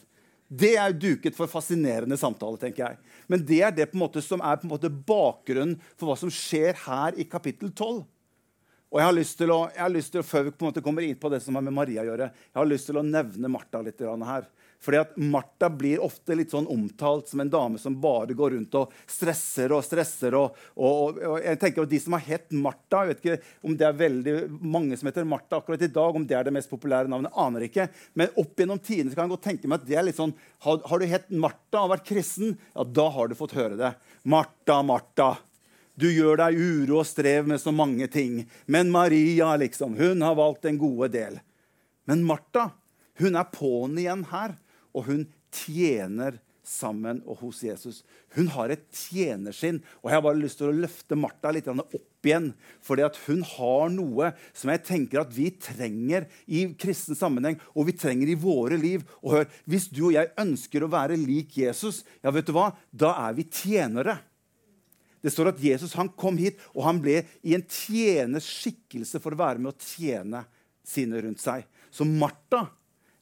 Det 0.51 0.73
er 0.75 0.91
duket 0.91 1.35
for 1.37 1.47
fascinerende 1.47 2.17
samtale. 2.19 2.59
tenker 2.59 2.83
jeg. 2.83 2.97
Men 3.27 3.45
det 3.47 3.61
er 3.63 3.71
det 3.71 3.91
som 4.21 4.41
er 4.43 4.59
bakgrunnen 4.91 5.77
for 5.95 6.09
hva 6.09 6.17
som 6.19 6.31
skjer 6.31 6.75
her 6.85 7.15
i 7.15 7.23
kapittel 7.23 7.71
12. 7.71 8.03
Og 8.91 8.99
jeg 8.99 9.07
har 9.07 9.15
lyst 9.15 9.37
til 9.39 9.53
å, 9.55 9.61
lyst 9.93 10.11
til 10.11 10.19
å, 10.19 10.27
Før 10.27 10.49
vi 10.49 10.81
kommer 10.83 11.05
inn 11.07 11.15
på 11.15 11.31
det 11.31 11.39
som 11.39 11.55
har 11.55 11.63
med 11.63 11.73
Maria 11.73 12.03
å 12.03 12.09
gjøre, 12.09 12.27
jeg 12.51 12.59
har 12.59 12.67
lyst 12.67 12.89
til 12.89 12.99
å 12.99 13.05
nevne 13.07 13.47
Martha 13.47 13.79
litt 13.81 14.03
her. 14.27 14.49
Fordi 14.81 14.97
at 14.97 15.17
Martha 15.17 15.69
blir 15.69 16.01
ofte 16.01 16.33
litt 16.33 16.53
sånn 16.53 16.65
omtalt 16.71 17.29
som 17.29 17.43
en 17.43 17.49
dame 17.53 17.77
som 17.77 17.99
bare 18.01 18.33
går 18.33 18.55
rundt 18.55 18.77
og 18.79 18.93
stresser 19.05 19.69
og 19.75 19.83
stresser. 19.85 20.33
Og, 20.37 20.55
og, 20.73 21.19
og 21.21 21.35
jeg 21.43 21.59
tenker 21.61 21.85
at 21.85 21.91
De 21.91 21.99
som 22.01 22.15
har 22.17 22.23
hett 22.25 22.47
Martha 22.57 23.03
Jeg 23.03 23.11
vet 23.11 23.21
ikke 23.21 23.35
om 23.67 23.75
det 23.77 23.85
er 23.85 23.99
veldig 23.99 24.33
mange 24.57 24.97
som 24.97 25.11
heter 25.11 25.27
Martha 25.29 25.59
akkurat 25.59 25.85
i 25.85 25.91
dag, 25.91 26.17
om 26.17 26.25
det 26.25 26.37
er 26.37 26.47
det 26.47 26.55
mest 26.55 26.71
populære 26.71 27.11
navnet, 27.11 27.33
aner 27.37 27.67
ikke. 27.67 27.85
Men 28.17 28.33
opp 28.41 28.57
gjennom 28.57 28.81
tidene 28.81 29.13
kan 29.13 29.27
jeg 29.27 29.35
godt 29.35 29.45
tenke 29.51 29.69
meg 29.69 29.83
at 29.83 29.85
det 29.91 29.99
er 30.01 30.07
litt 30.07 30.17
sånn 30.17 30.33
Har, 30.65 30.81
har 30.89 31.01
du 31.03 31.05
hett 31.13 31.29
Martha 31.29 31.83
og 31.85 31.93
vært 31.93 32.09
kristen, 32.09 32.57
ja, 32.73 32.87
da 32.87 33.07
har 33.13 33.29
du 33.29 33.37
fått 33.37 33.55
høre 33.57 33.77
det. 33.77 33.93
Martha, 34.23 34.79
Martha. 34.85 35.29
Du 35.93 36.07
gjør 36.09 36.41
deg 36.41 36.57
uro 36.57 37.03
og 37.03 37.05
strev 37.05 37.45
med 37.51 37.61
så 37.61 37.69
mange 37.75 38.09
ting. 38.09 38.41
Men 38.65 38.89
Maria, 38.89 39.53
liksom, 39.61 39.93
hun 39.99 40.25
har 40.25 40.39
valgt 40.39 40.65
en 40.65 40.81
gode 40.81 41.11
del. 41.13 41.37
Men 42.09 42.25
Martha, 42.25 42.71
hun 43.21 43.37
er 43.37 43.53
på'n 43.53 44.01
igjen 44.01 44.25
her 44.33 44.57
og 44.95 45.07
hun 45.09 45.27
tjener 45.51 46.39
sammen 46.67 47.21
og 47.25 47.39
hos 47.41 47.61
Jesus. 47.65 48.01
Hun 48.35 48.49
har 48.53 48.71
et 48.71 48.83
tjenersinn. 48.93 49.81
Og 50.01 50.09
jeg 50.09 50.17
har 50.17 50.23
bare 50.23 50.39
lyst 50.39 50.59
til 50.61 50.69
å 50.69 50.75
løfte 50.75 51.17
Martha 51.19 51.51
litt 51.53 51.67
opp 51.71 52.27
igjen. 52.27 52.51
fordi 52.81 53.07
hun 53.25 53.41
har 53.43 53.89
noe 53.89 54.31
som 54.53 54.69
jeg 54.69 54.83
tenker 54.85 55.21
at 55.21 55.33
vi 55.33 55.49
trenger 55.51 56.27
i 56.47 56.67
kristen 56.77 57.17
sammenheng, 57.17 57.59
og 57.75 57.89
vi 57.89 57.97
trenger 57.97 58.29
i 58.29 58.37
våre 58.37 58.77
liv. 58.77 59.03
Og 59.21 59.31
hør, 59.31 59.47
Hvis 59.65 59.89
du 59.89 60.05
og 60.07 60.13
jeg 60.13 60.31
ønsker 60.37 60.83
å 60.83 60.91
være 60.91 61.17
lik 61.17 61.57
Jesus, 61.57 62.03
ja 62.23 62.31
vet 62.31 62.45
du 62.45 62.53
hva? 62.53 62.71
da 62.91 63.15
er 63.27 63.33
vi 63.33 63.43
tjenere. 63.43 64.19
Det 65.21 65.31
står 65.31 65.51
at 65.51 65.61
Jesus 65.61 65.93
han 65.93 66.09
kom 66.09 66.37
hit, 66.37 66.57
og 66.73 66.85
han 66.85 67.01
ble 67.01 67.25
i 67.43 67.53
en 67.53 67.65
tjeners 67.67 68.45
skikkelse 68.45 69.21
for 69.21 69.33
å 69.33 69.41
være 69.41 69.61
med 69.61 69.73
å 69.73 69.77
tjene 69.77 70.45
sine 70.85 71.21
rundt 71.21 71.41
seg. 71.41 71.65
Så 71.93 72.05
Martha 72.05 72.65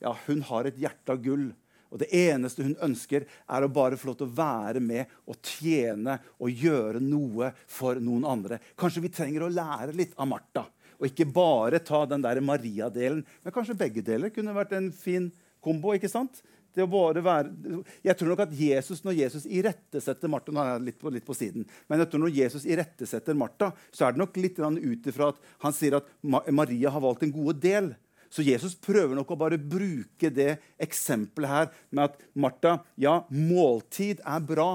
ja, 0.04 0.16
hun 0.28 0.44
har 0.50 0.70
et 0.70 0.80
hjerte 0.80 1.16
av 1.16 1.24
gull. 1.24 1.50
Og 1.90 2.02
det 2.04 2.10
eneste 2.14 2.66
hun 2.66 2.76
ønsker, 2.86 3.26
er 3.26 3.66
å 3.66 3.72
bare 3.74 3.98
få 3.98 4.12
lov 4.12 4.20
til 4.20 4.30
å 4.30 4.36
være 4.38 4.82
med 4.84 5.10
og 5.26 5.40
tjene 5.42 6.20
og 6.38 6.54
gjøre 6.54 7.02
noe 7.02 7.50
for 7.70 7.98
noen 8.04 8.28
andre. 8.30 8.60
Kanskje 8.78 9.04
vi 9.06 9.14
trenger 9.14 9.46
å 9.46 9.54
lære 9.54 9.96
litt 9.98 10.14
av 10.18 10.30
Martha. 10.30 10.68
Og 11.00 11.10
ikke 11.10 11.30
bare 11.32 11.80
ta 11.82 12.04
den 12.06 12.22
der 12.22 12.42
Maria-delen. 12.44 13.24
Men 13.44 13.56
kanskje 13.56 13.78
begge 13.80 14.04
deler 14.06 14.34
kunne 14.36 14.56
vært 14.56 14.76
en 14.78 14.92
fin 14.94 15.30
kombo. 15.64 15.96
ikke 15.96 16.12
sant? 16.12 16.44
Det 16.76 16.86
å 16.86 16.92
bare 16.92 17.24
være, 17.26 17.80
jeg 18.06 18.16
tror 18.16 18.30
nok 18.30 18.44
at 18.46 18.52
Jesus, 18.54 19.02
Når 19.04 19.16
Jesus 19.18 19.48
irettesetter 19.50 20.30
Martha 20.30 20.54
nå 20.54 20.62
er 20.62 20.76
jeg 20.76 20.84
litt 20.86 21.00
på, 21.02 21.10
litt 21.10 21.26
på 21.26 21.34
siden, 21.34 21.66
men 21.90 22.04
jeg 22.04 22.12
tror 22.12 22.22
når 22.22 22.36
Jesus 22.36 22.68
irettesetter 22.70 23.34
Martha, 23.34 23.72
så 23.90 24.06
er 24.06 24.14
det 24.14 24.22
nok 24.22 24.38
litt 24.38 24.60
ut 24.60 25.10
ifra 25.10 25.32
at 25.34 25.42
han 25.66 25.74
sier 25.74 25.98
at 25.98 26.12
Maria 26.22 26.94
har 26.94 27.02
valgt 27.02 27.26
en 27.26 27.34
god 27.34 27.58
del. 27.64 27.90
Så 28.30 28.46
Jesus 28.46 28.76
prøver 28.78 29.18
nok 29.18 29.34
å 29.34 29.40
bare 29.40 29.58
bruke 29.58 30.30
det 30.34 30.60
eksempelet 30.82 31.50
her 31.50 31.70
med 31.90 32.06
at 32.06 32.20
Martha, 32.38 32.78
ja, 33.00 33.24
måltid 33.34 34.22
er 34.22 34.44
bra. 34.46 34.72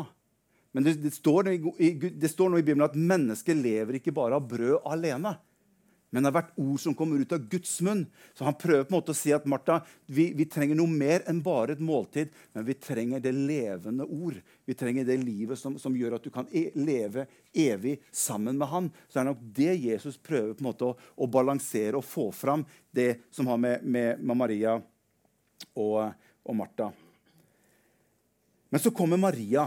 Men 0.75 0.87
det, 0.87 0.97
det, 1.05 1.13
står 1.15 1.53
det, 1.55 2.31
står 2.33 2.51
nå 2.51 2.59
i 2.59 2.67
Bibelen 2.67 2.87
at 2.89 2.99
mennesker 2.99 3.55
lever 3.55 4.01
ikke 4.01 4.15
bare 4.15 4.41
av 4.41 4.49
brød 4.51 4.81
alene. 4.91 5.37
Men 6.15 6.23
det 6.23 6.31
har 6.31 6.37
vært 6.37 6.59
ord 6.63 6.79
som 6.79 6.95
kommer 6.95 7.19
ut 7.19 7.33
av 7.35 7.49
Guds 7.51 7.73
munn. 7.83 8.05
Så 8.39 8.45
han 8.47 8.55
prøver 8.55 8.85
på 8.87 8.93
en 8.93 8.97
måte 9.01 9.11
å 9.11 9.17
si 9.19 9.33
at 9.35 9.49
Martha, 9.51 9.81
vi, 10.07 10.29
vi, 10.39 10.45
trenger 10.47 10.79
noe 10.79 10.87
mer 10.87 11.25
enn 11.27 11.41
bare 11.43 11.75
et 11.75 11.81
måltid, 11.83 12.31
men 12.55 12.67
vi 12.69 12.77
trenger 12.79 13.23
det 13.25 13.33
levende 13.35 14.07
ord. 14.07 14.37
Vi 14.63 14.77
trenger 14.79 15.09
det 15.09 15.17
livet 15.25 15.59
som, 15.59 15.75
som 15.83 15.97
gjør 15.99 16.15
at 16.15 16.23
du 16.23 16.31
kan 16.31 16.47
e 16.55 16.69
leve 16.79 17.25
evig 17.51 17.97
sammen 18.15 18.61
med 18.61 18.71
han. 18.71 18.91
Så 19.09 19.19
det 19.19 19.23
er 19.25 19.27
nok 19.33 19.41
det 19.57 19.75
Jesus 19.75 20.19
prøver 20.23 20.53
på 20.55 20.63
en 20.63 20.69
måte 20.69 20.87
å, 20.87 20.95
å 20.95 21.29
balansere 21.35 21.99
og 21.99 22.07
få 22.07 22.29
fram, 22.31 22.63
det 22.95 23.25
som 23.35 23.51
har 23.51 23.59
med, 23.59 23.83
med, 23.83 24.23
med 24.23 24.39
Maria 24.39 24.77
og, 24.79 25.99
og 26.47 26.57
Martha. 26.61 26.93
Men 28.71 28.85
så 28.85 28.95
kommer 28.95 29.19
Maria 29.19 29.67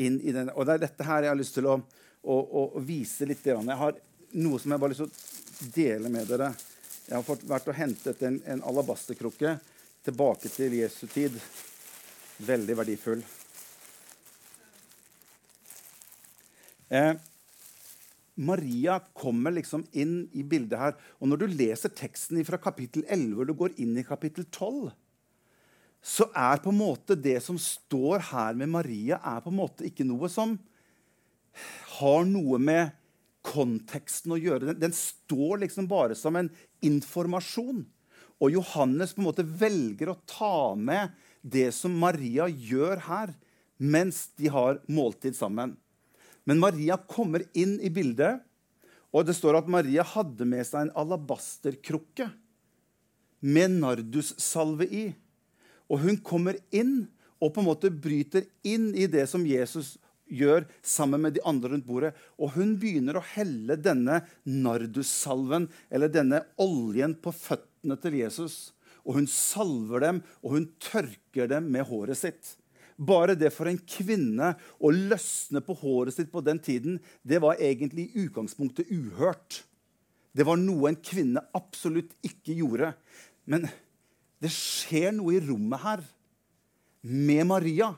inn 0.00 0.16
i 0.24 0.32
den, 0.32 0.48
og 0.56 0.64
det 0.64 0.78
er 0.78 0.86
dette 0.86 1.10
her 1.10 1.26
jeg 1.26 1.34
har 1.34 1.38
lyst 1.42 1.58
til 1.60 1.68
å, 1.68 1.76
å, 2.24 2.38
å 2.40 2.80
vise 2.80 3.28
litt. 3.28 3.44
Jeg 3.44 3.76
har 3.84 4.00
noe 4.32 4.60
som 4.60 4.72
jeg 4.72 4.80
bare 4.80 4.92
har 4.92 4.94
lyst 4.94 5.02
til 5.04 5.68
å 5.68 5.74
dele 5.76 6.12
med 6.12 6.30
dere. 6.30 6.52
Jeg 7.06 7.16
har 7.18 7.26
fått, 7.26 7.44
vært 7.48 7.68
og 7.68 7.76
hentet 7.76 8.22
en, 8.26 8.38
en 8.46 8.64
alabasterkrukke 8.70 9.56
tilbake 10.06 10.50
til 10.52 10.78
Jesu 10.78 11.04
tid. 11.10 11.36
Veldig 12.42 12.76
verdifull. 12.78 13.22
Eh, 16.92 17.12
Maria 18.34 18.98
kommer 19.14 19.54
liksom 19.54 19.84
inn 19.92 20.26
i 20.32 20.42
bildet 20.44 20.78
her. 20.78 20.96
Og 21.20 21.30
når 21.30 21.42
du 21.42 21.54
leser 21.58 21.92
teksten 21.94 22.40
fra 22.48 22.60
kapittel 22.60 23.04
11 23.06 23.38
og 23.38 23.48
du 23.48 23.54
går 23.58 23.76
inn 23.84 23.94
i 24.00 24.06
kapittel 24.06 24.48
12, 24.48 24.90
så 26.02 26.26
er 26.34 26.58
på 26.58 26.72
en 26.72 26.80
måte 26.80 27.14
det 27.14 27.36
som 27.44 27.60
står 27.60 28.24
her 28.32 28.56
med 28.58 28.72
Maria, 28.72 29.20
er 29.22 29.44
på 29.44 29.52
en 29.52 29.60
måte 29.60 29.86
ikke 29.86 30.06
noe 30.08 30.28
som 30.32 30.56
har 32.00 32.24
noe 32.26 32.58
med 32.58 32.90
konteksten 33.46 34.34
å 34.34 34.40
gjøre. 34.40 34.70
Den, 34.70 34.80
den, 34.86 34.94
står 34.96 35.64
liksom 35.64 35.88
bare 35.90 36.16
som 36.18 36.38
en 36.38 36.50
informasjon. 36.84 37.84
Og 38.42 38.56
Johannes 38.56 39.14
på 39.14 39.22
en 39.22 39.28
måte 39.28 39.46
velger 39.46 40.12
å 40.12 40.20
ta 40.26 40.74
med 40.78 41.12
det 41.42 41.70
som 41.74 41.94
Maria 41.98 42.48
gjør 42.48 43.02
her, 43.08 43.34
mens 43.78 44.28
de 44.38 44.50
har 44.54 44.80
måltid 44.90 45.36
sammen. 45.38 45.76
Men 46.46 46.62
Maria 46.62 46.96
kommer 46.96 47.44
inn 47.54 47.76
i 47.82 47.90
bildet, 47.90 48.42
og 49.12 49.26
det 49.28 49.34
står 49.36 49.58
at 49.60 49.70
Maria 49.70 50.04
hadde 50.06 50.46
med 50.48 50.64
seg 50.66 50.86
en 50.86 50.94
alabasterkrukke 51.02 52.30
med 53.42 53.74
nardussalve 53.82 54.86
i. 54.86 55.04
Og 55.90 56.00
hun 56.06 56.18
kommer 56.24 56.56
inn 56.74 57.04
og 57.42 57.50
på 57.52 57.62
en 57.62 57.68
måte 57.68 57.90
bryter 57.90 58.46
inn 58.66 58.92
i 58.94 59.08
det 59.10 59.26
som 59.30 59.44
Jesus 59.46 59.96
gjør 60.32 60.66
sammen 60.84 61.22
med 61.26 61.36
de 61.36 61.42
andre 61.48 61.74
rundt 61.74 61.86
bordet. 61.88 62.12
Og 62.40 62.54
hun 62.56 62.76
begynner 62.80 63.18
å 63.18 63.26
helle 63.34 63.76
denne 63.80 64.22
nardussalven, 64.48 65.68
eller 65.92 66.12
denne 66.12 66.42
oljen, 66.62 67.14
på 67.14 67.34
føttene 67.36 67.98
til 68.00 68.18
Jesus. 68.22 68.72
Og 69.04 69.18
hun 69.18 69.28
salver 69.30 70.04
dem, 70.04 70.22
og 70.42 70.56
hun 70.56 70.68
tørker 70.82 71.50
dem 71.50 71.70
med 71.74 71.86
håret 71.90 72.18
sitt. 72.18 72.56
Bare 73.02 73.34
det 73.38 73.50
for 73.54 73.70
en 73.70 73.80
kvinne 73.88 74.52
å 74.78 74.92
løsne 74.94 75.62
på 75.64 75.74
håret 75.80 76.14
sitt 76.14 76.30
på 76.32 76.42
den 76.44 76.60
tiden, 76.62 77.00
det 77.26 77.40
var 77.42 77.60
egentlig 77.60 78.10
i 78.10 78.26
utgangspunktet 78.26 78.90
uhørt. 78.92 79.62
Det 80.32 80.46
var 80.48 80.60
noe 80.60 80.92
en 80.92 81.00
kvinne 81.02 81.42
absolutt 81.56 82.14
ikke 82.24 82.56
gjorde. 82.60 82.92
Men 83.44 83.66
det 84.42 84.52
skjer 84.54 85.12
noe 85.16 85.36
i 85.36 85.42
rommet 85.42 85.82
her 85.82 86.04
med 87.02 87.48
Maria 87.50 87.90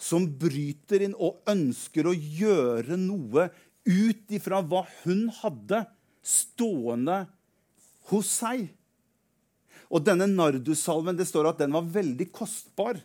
som 0.00 0.24
bryter 0.40 1.04
inn 1.04 1.16
og 1.18 1.42
ønsker 1.50 2.08
å 2.08 2.16
gjøre 2.16 2.96
noe 3.00 3.50
ut 3.84 4.32
ifra 4.32 4.62
hva 4.64 4.84
hun 5.02 5.28
hadde 5.42 5.84
stående 6.24 7.22
hos 8.10 8.32
seg. 8.40 8.68
Og 9.90 10.04
denne 10.06 10.28
nardussalven 10.30 11.18
det 11.18 11.26
står 11.28 11.50
at 11.50 11.62
den 11.62 11.74
var 11.74 11.88
veldig 11.98 12.30
kostbar. 12.32 13.00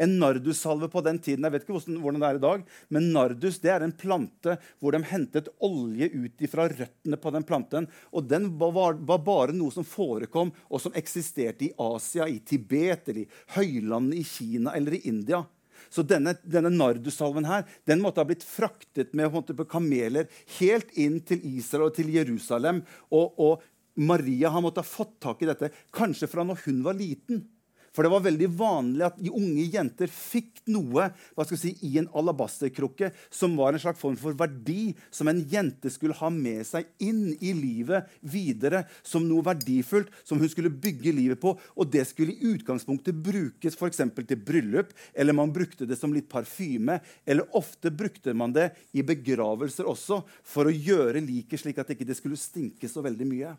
En 0.00 0.14
nardussalve 0.16 0.88
på 0.88 1.02
den 1.04 1.18
tiden 1.20 1.44
jeg 1.44 1.52
vet 1.52 1.66
ikke 1.66 1.98
hvordan 2.00 2.22
det 2.22 2.28
er 2.30 2.38
i 2.38 2.42
dag, 2.42 2.62
men 2.88 3.10
nardus 3.12 3.58
det 3.60 3.72
er 3.74 3.84
en 3.84 3.92
plante 3.92 4.54
hvor 4.80 4.96
de 4.96 5.02
hentet 5.10 5.50
olje 5.66 6.08
ut 6.14 6.44
fra 6.48 6.70
røttene 6.72 7.18
på 7.20 7.32
den 7.34 7.44
planten. 7.44 7.88
Og 8.08 8.24
den 8.30 8.48
var, 8.56 8.96
var, 8.96 9.20
bare 9.26 9.56
noe 9.56 9.74
som 9.74 9.84
forekom, 9.84 10.54
og 10.72 10.80
som 10.80 10.96
eksisterte 10.96 11.68
i 11.68 11.72
Asia, 11.76 12.30
i 12.30 12.40
Tibet, 12.40 13.10
eller 13.12 13.26
i 13.26 13.58
høylandet 13.58 14.22
i 14.22 14.24
Kina 14.24 14.72
eller 14.78 14.96
i 14.96 15.04
India. 15.12 15.44
Så 15.90 16.04
denne, 16.06 16.36
denne 16.46 16.70
nardusalven 16.72 17.48
her, 17.48 17.66
den 17.90 18.02
måtte 18.02 18.22
ha 18.22 18.28
blitt 18.28 18.46
fraktet 18.46 19.14
med 19.18 19.34
på 19.58 19.68
kameler 19.68 20.30
helt 20.60 20.92
inn 20.94 21.18
til 21.26 21.42
Israel 21.56 21.88
og 21.88 21.96
til 21.98 22.12
Jerusalem. 22.14 22.84
Og, 23.10 23.34
og 23.42 24.00
Maria 24.00 24.52
har 24.54 24.62
måttet 24.62 24.86
ha 24.86 24.92
fått 24.92 25.16
tak 25.22 25.42
i 25.42 25.50
dette 25.50 25.72
kanskje 25.94 26.30
fra 26.30 26.46
når 26.46 26.62
hun 26.66 26.84
var 26.86 26.98
liten. 26.98 27.42
For 27.90 28.06
det 28.06 28.12
var 28.12 28.22
veldig 28.22 28.48
vanlig 28.54 29.02
at 29.08 29.18
unge 29.18 29.64
jenter 29.66 30.10
fikk 30.10 30.60
noe 30.70 31.08
hva 31.34 31.46
skal 31.46 31.58
si, 31.58 31.72
i 31.82 31.96
en 31.98 32.06
alabasterkrukke 32.14 33.10
som 33.34 33.56
var 33.58 33.74
en 33.74 33.82
slags 33.82 33.98
form 33.98 34.18
for 34.20 34.36
verdi 34.38 34.92
som 35.10 35.30
en 35.30 35.40
jente 35.50 35.90
skulle 35.90 36.14
ha 36.20 36.30
med 36.30 36.62
seg 36.68 36.86
inn 37.02 37.32
i 37.42 37.50
livet 37.56 38.06
videre 38.22 38.84
som 39.02 39.26
noe 39.26 39.42
verdifullt 39.46 40.12
som 40.22 40.38
hun 40.38 40.52
skulle 40.52 40.70
bygge 40.70 41.14
livet 41.16 41.42
på. 41.42 41.56
Og 41.74 41.90
det 41.90 42.04
skulle 42.08 42.36
i 42.36 42.52
utgangspunktet 42.54 43.18
brukes 43.18 43.78
for 43.78 43.90
til 43.90 44.38
bryllup, 44.38 44.92
eller 45.14 45.34
man 45.34 45.52
brukte 45.52 45.86
det 45.88 45.98
som 45.98 46.14
litt 46.14 46.28
parfyme. 46.30 47.00
Eller 47.26 47.56
ofte 47.58 47.90
brukte 47.90 48.34
man 48.34 48.54
det 48.54 48.70
i 48.94 49.02
begravelser 49.02 49.88
også 49.90 50.22
for 50.46 50.70
å 50.70 50.74
gjøre 50.74 51.24
liket 51.26 51.60
slik 51.60 51.80
at 51.80 51.90
det 51.90 51.98
ikke 51.98 52.14
skulle 52.18 52.38
stinke 52.38 52.88
så 52.88 53.02
veldig 53.02 53.26
mye. 53.26 53.52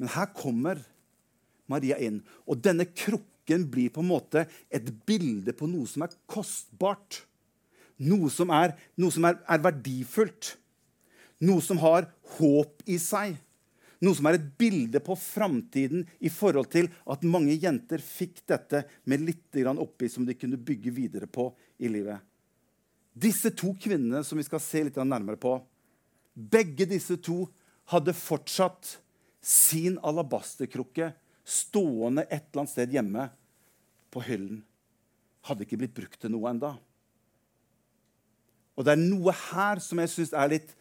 Men 0.00 0.10
her 0.16 0.32
kommer 0.34 0.80
Maria 1.70 1.98
inn. 2.02 2.20
Og 2.48 2.60
denne 2.64 2.86
krukken 2.90 3.66
blir 3.70 3.92
på 3.94 4.02
en 4.02 4.10
måte 4.10 4.46
et 4.72 4.90
bilde 5.06 5.54
på 5.56 5.68
noe 5.70 5.88
som 5.90 6.06
er 6.06 6.14
kostbart. 6.30 7.22
Noe 8.04 8.30
som 8.32 8.50
er, 8.54 8.74
noe 8.98 9.14
som 9.14 9.26
er, 9.28 9.38
er 9.46 9.64
verdifullt. 9.64 10.54
Noe 11.44 11.62
som 11.64 11.80
har 11.82 12.08
håp 12.38 12.84
i 12.90 12.98
seg. 13.02 13.36
Noe 14.04 14.16
som 14.16 14.26
er 14.28 14.36
et 14.36 14.46
bilde 14.58 15.00
på 15.04 15.16
framtiden 15.16 16.04
i 16.20 16.30
forhold 16.32 16.68
til 16.74 16.90
at 17.10 17.24
mange 17.24 17.54
jenter 17.56 18.02
fikk 18.04 18.42
dette 18.50 18.82
med 19.08 19.22
litt 19.24 19.56
oppi 19.70 20.10
som 20.10 20.26
de 20.26 20.34
kunne 20.36 20.60
bygge 20.60 20.90
videre 20.92 21.26
på 21.26 21.48
i 21.78 21.88
livet. 21.88 22.18
Disse 23.14 23.52
to 23.54 23.72
kvinnene 23.78 24.24
som 24.26 24.38
vi 24.38 24.44
skal 24.44 24.60
se 24.60 24.82
litt 24.84 24.96
nærmere 24.98 25.38
på, 25.38 25.56
begge 26.34 26.86
disse 26.90 27.16
to 27.22 27.44
hadde 27.92 28.16
fortsatt 28.16 28.96
sin 29.44 30.00
alabasterkrukke 30.02 31.12
stående 31.44 32.24
et 32.28 32.48
eller 32.48 32.64
annet 32.64 32.72
sted 32.72 32.94
hjemme 32.94 33.28
på 34.14 34.22
hyllen. 34.24 34.62
Hadde 35.44 35.66
ikke 35.66 35.78
blitt 35.82 35.96
brukt 35.96 36.18
til 36.20 36.32
noe 36.32 36.48
enda. 36.50 36.72
Og 38.74 38.86
det 38.86 38.94
er 38.94 39.02
noe 39.02 39.34
her 39.52 39.82
som 39.84 40.00
jeg 40.02 40.10
syns 40.10 40.32
er 40.34 40.50
litt 40.56 40.72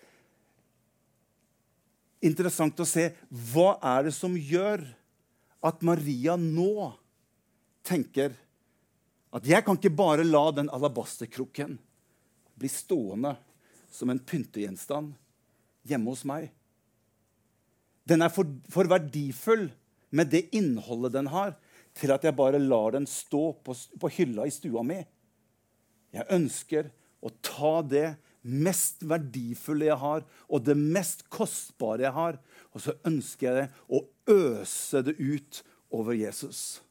interessant 2.24 2.80
å 2.80 2.88
se. 2.88 3.10
Hva 3.52 3.76
er 3.96 4.08
det 4.08 4.16
som 4.16 4.38
gjør 4.40 4.86
at 5.64 5.84
Maria 5.86 6.36
nå 6.40 6.92
tenker 7.86 8.34
at 9.34 9.48
jeg 9.50 9.66
kan 9.66 9.78
ikke 9.80 9.94
bare 9.94 10.26
la 10.26 10.46
den 10.56 10.70
alabasterkrukken 10.74 11.78
bli 12.60 12.70
stående 12.70 13.34
som 13.94 14.12
en 14.12 14.22
pyntegjenstand 14.22 15.14
hjemme 15.90 16.14
hos 16.14 16.24
meg. 16.28 16.52
Den 18.08 18.24
er 18.26 18.32
for, 18.34 18.48
for 18.72 18.90
verdifull 18.90 19.70
med 20.14 20.30
det 20.32 20.46
innholdet 20.56 21.16
den 21.18 21.30
har, 21.34 21.56
til 21.98 22.14
at 22.14 22.26
jeg 22.26 22.38
bare 22.38 22.62
lar 22.62 22.96
den 22.96 23.06
stå 23.10 23.52
på, 23.66 23.76
på 23.76 24.12
hylla 24.16 24.48
i 24.48 24.54
stua 24.54 24.84
mi. 24.86 25.00
Jeg 26.14 26.30
ønsker 26.34 26.90
å 27.24 27.32
ta 27.42 27.76
det 27.86 28.08
mest 28.44 29.06
verdifulle 29.08 29.88
jeg 29.88 30.00
har, 30.02 30.26
og 30.50 30.66
det 30.68 30.76
mest 30.78 31.26
kostbare 31.34 32.08
jeg 32.08 32.16
har, 32.16 32.40
og 32.74 32.84
så 32.84 32.96
ønsker 33.08 33.48
jeg 33.48 33.60
det 33.62 33.68
å 33.88 34.04
øse 34.34 35.04
det 35.06 35.16
ut 35.20 35.62
over 35.94 36.18
Jesus. 36.18 36.82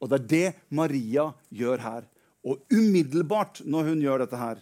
Og 0.00 0.10
det 0.10 0.18
er 0.18 0.28
det 0.32 0.46
Maria 0.76 1.30
gjør 1.54 1.84
her. 1.84 2.06
Og 2.46 2.62
umiddelbart 2.72 3.62
når 3.66 3.92
hun 3.92 4.02
gjør 4.04 4.24
dette 4.24 4.40
her, 4.40 4.60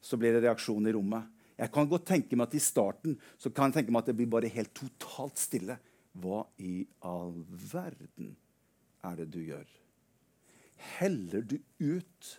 så 0.00 0.16
blir 0.16 0.34
det 0.34 0.44
reaksjon 0.46 0.86
i 0.88 0.94
rommet. 0.96 1.26
Jeg 1.60 1.72
kan 1.74 1.88
godt 1.88 2.06
tenke 2.08 2.36
meg 2.38 2.48
at 2.48 2.56
I 2.56 2.62
starten 2.64 3.16
så 3.36 3.50
kan 3.52 3.68
jeg 3.68 3.80
tenke 3.80 3.92
meg 3.92 4.04
at 4.04 4.12
det 4.12 4.16
blir 4.16 4.30
bare 4.32 4.52
helt 4.52 4.72
totalt 4.76 5.40
stille. 5.40 5.76
Hva 6.18 6.44
i 6.58 6.84
all 7.06 7.36
verden 7.70 8.34
er 9.06 9.20
det 9.20 9.28
du 9.34 9.40
gjør? 9.44 9.66
Heller 10.98 11.44
du 11.44 11.58
ut 11.78 12.30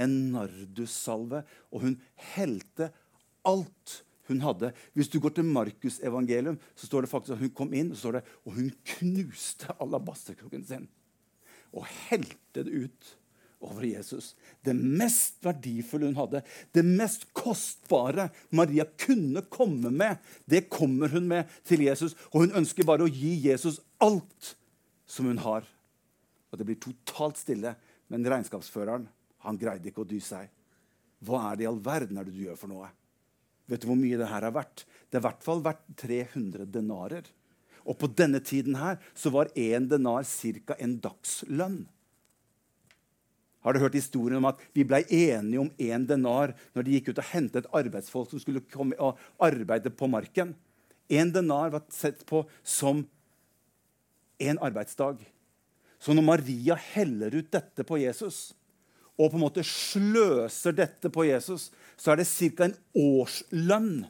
en 0.00 0.14
nardussalve, 0.34 1.42
og 1.72 1.84
hun 1.84 1.98
helte 2.34 2.90
alt 3.48 4.00
hun 4.30 4.42
hadde. 4.44 4.70
Hvis 4.94 5.10
du 5.10 5.18
går 5.20 5.34
til 5.34 5.48
Markus' 5.48 5.98
evangelium, 6.06 6.58
så 6.76 6.86
står 6.86 7.04
det 7.04 7.10
faktisk 7.10 7.34
at 7.34 7.42
hun 7.42 7.54
kom 7.56 7.74
inn, 7.74 7.90
og, 7.92 8.12
det, 8.14 8.22
og 8.46 8.54
hun 8.56 8.70
knuste 8.94 9.74
alabasterkrukken 9.82 10.64
sin. 10.66 10.86
Og 11.74 11.88
helte 12.08 12.64
det 12.66 12.84
ut 12.86 13.16
over 13.60 13.84
Jesus. 13.84 14.34
Det 14.64 14.74
mest 14.74 15.40
verdifulle 15.44 16.08
hun 16.08 16.18
hadde, 16.18 16.42
det 16.72 16.84
mest 16.86 17.26
kostbare 17.36 18.30
Maria 18.56 18.86
kunne 18.98 19.44
komme 19.52 19.92
med, 19.92 20.16
det 20.48 20.68
kommer 20.72 21.12
hun 21.12 21.28
med 21.28 21.50
til 21.68 21.84
Jesus. 21.84 22.16
Og 22.32 22.46
hun 22.46 22.56
ønsker 22.62 22.88
bare 22.88 23.06
å 23.06 23.12
gi 23.12 23.36
Jesus 23.46 23.80
alt 24.00 24.54
som 25.10 25.28
hun 25.28 25.42
har. 25.44 25.66
Og 26.50 26.58
det 26.58 26.66
blir 26.66 26.80
totalt 26.82 27.38
stille. 27.40 27.74
Men 28.10 28.26
regnskapsføreren 28.26 29.04
han 29.46 29.58
greide 29.60 29.90
ikke 29.90 30.02
å 30.02 30.08
dy 30.08 30.18
seg. 30.24 30.48
Hva 31.24 31.44
er 31.50 31.58
det 31.58 31.66
i 31.66 31.68
all 31.70 31.78
verden 31.84 32.18
er 32.18 32.26
det 32.26 32.34
du 32.34 32.42
gjør 32.42 32.58
for 32.58 32.72
noe? 32.72 32.88
Vet 33.70 33.84
du 33.84 33.90
hvor 33.90 33.98
mye 34.00 34.18
det 34.18 34.30
her 34.32 34.46
er 34.48 34.56
verdt? 34.56 34.82
Det 35.06 35.18
er 35.18 35.22
i 35.22 35.26
hvert 35.28 35.44
fall 35.46 35.62
verdt 35.62 35.84
300 36.00 36.66
denarer. 36.74 37.28
Og 37.86 37.96
på 38.00 38.10
denne 38.18 38.40
tiden 38.44 38.76
her 38.80 38.98
så 39.14 39.32
var 39.32 39.52
én 39.54 39.86
denar 39.88 40.26
ca. 40.26 40.76
en 40.78 40.98
dagslønn. 41.00 41.84
Har 43.60 43.76
du 43.76 43.80
hørt 43.82 43.96
historien 43.98 44.40
om 44.40 44.48
at 44.48 44.60
vi 44.72 44.86
ble 44.88 45.02
enige 45.04 45.60
om 45.60 45.70
én 45.76 46.06
denar 46.08 46.54
når 46.72 46.86
de 46.86 46.94
gikk 46.96 47.10
ut 47.10 47.20
og 47.20 47.30
hentet 47.34 47.68
arbeidsfolk 47.76 48.30
som 48.32 48.40
skulle 48.40 48.64
komme 48.72 48.96
og 48.96 49.20
arbeide 49.42 49.92
på 49.92 50.08
marken? 50.08 50.54
Én 51.10 51.32
denar 51.34 51.72
var 51.74 51.84
sett 51.92 52.22
på 52.26 52.46
som 52.64 53.04
én 54.40 54.60
arbeidsdag. 54.62 55.20
Så 56.00 56.16
når 56.16 56.24
Maria 56.24 56.78
heller 56.94 57.34
ut 57.36 57.50
dette 57.52 57.84
på 57.84 57.98
Jesus, 58.00 58.54
og 59.20 59.28
på 59.28 59.36
en 59.36 59.44
måte 59.44 59.64
sløser 59.66 60.72
dette 60.72 61.10
på 61.12 61.26
Jesus, 61.28 61.68
så 62.00 62.14
er 62.14 62.22
det 62.22 62.30
ca. 62.30 62.70
en 62.70 62.78
årslønn 62.96 64.06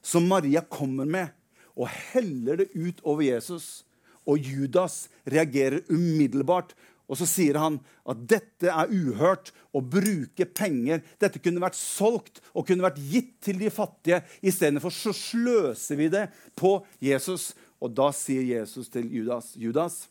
som 0.00 0.24
Maria 0.30 0.62
kommer 0.64 1.04
med, 1.04 1.34
og 1.76 1.90
heller 2.14 2.62
det 2.62 2.70
ut 2.72 3.02
over 3.04 3.26
Jesus. 3.26 3.84
Og 4.24 4.40
Judas 4.40 5.08
reagerer 5.28 5.84
umiddelbart 5.92 6.72
og 7.08 7.16
så 7.16 7.24
sier 7.28 7.56
han 7.56 7.78
at 8.08 8.20
dette 8.28 8.68
er 8.68 8.90
uhørt 8.92 9.50
å 9.72 9.80
bruke 9.80 10.44
penger. 10.44 11.00
Dette 11.16 11.40
kunne 11.40 11.62
vært 11.62 11.78
solgt 11.78 12.42
og 12.52 12.66
kunne 12.68 12.84
vært 12.84 13.00
gitt 13.00 13.38
til 13.48 13.56
de 13.62 13.70
fattige. 13.72 14.20
Istedenfor 14.44 14.92
så 14.92 15.14
sløser 15.16 15.98
vi 16.00 16.10
det 16.12 16.26
på 16.58 16.76
Jesus. 17.00 17.54
Og 17.80 17.94
da 17.96 18.10
sier 18.12 18.44
Jesus 18.44 18.92
til 18.92 19.08
Judas, 19.14 19.54
Judas, 19.56 20.02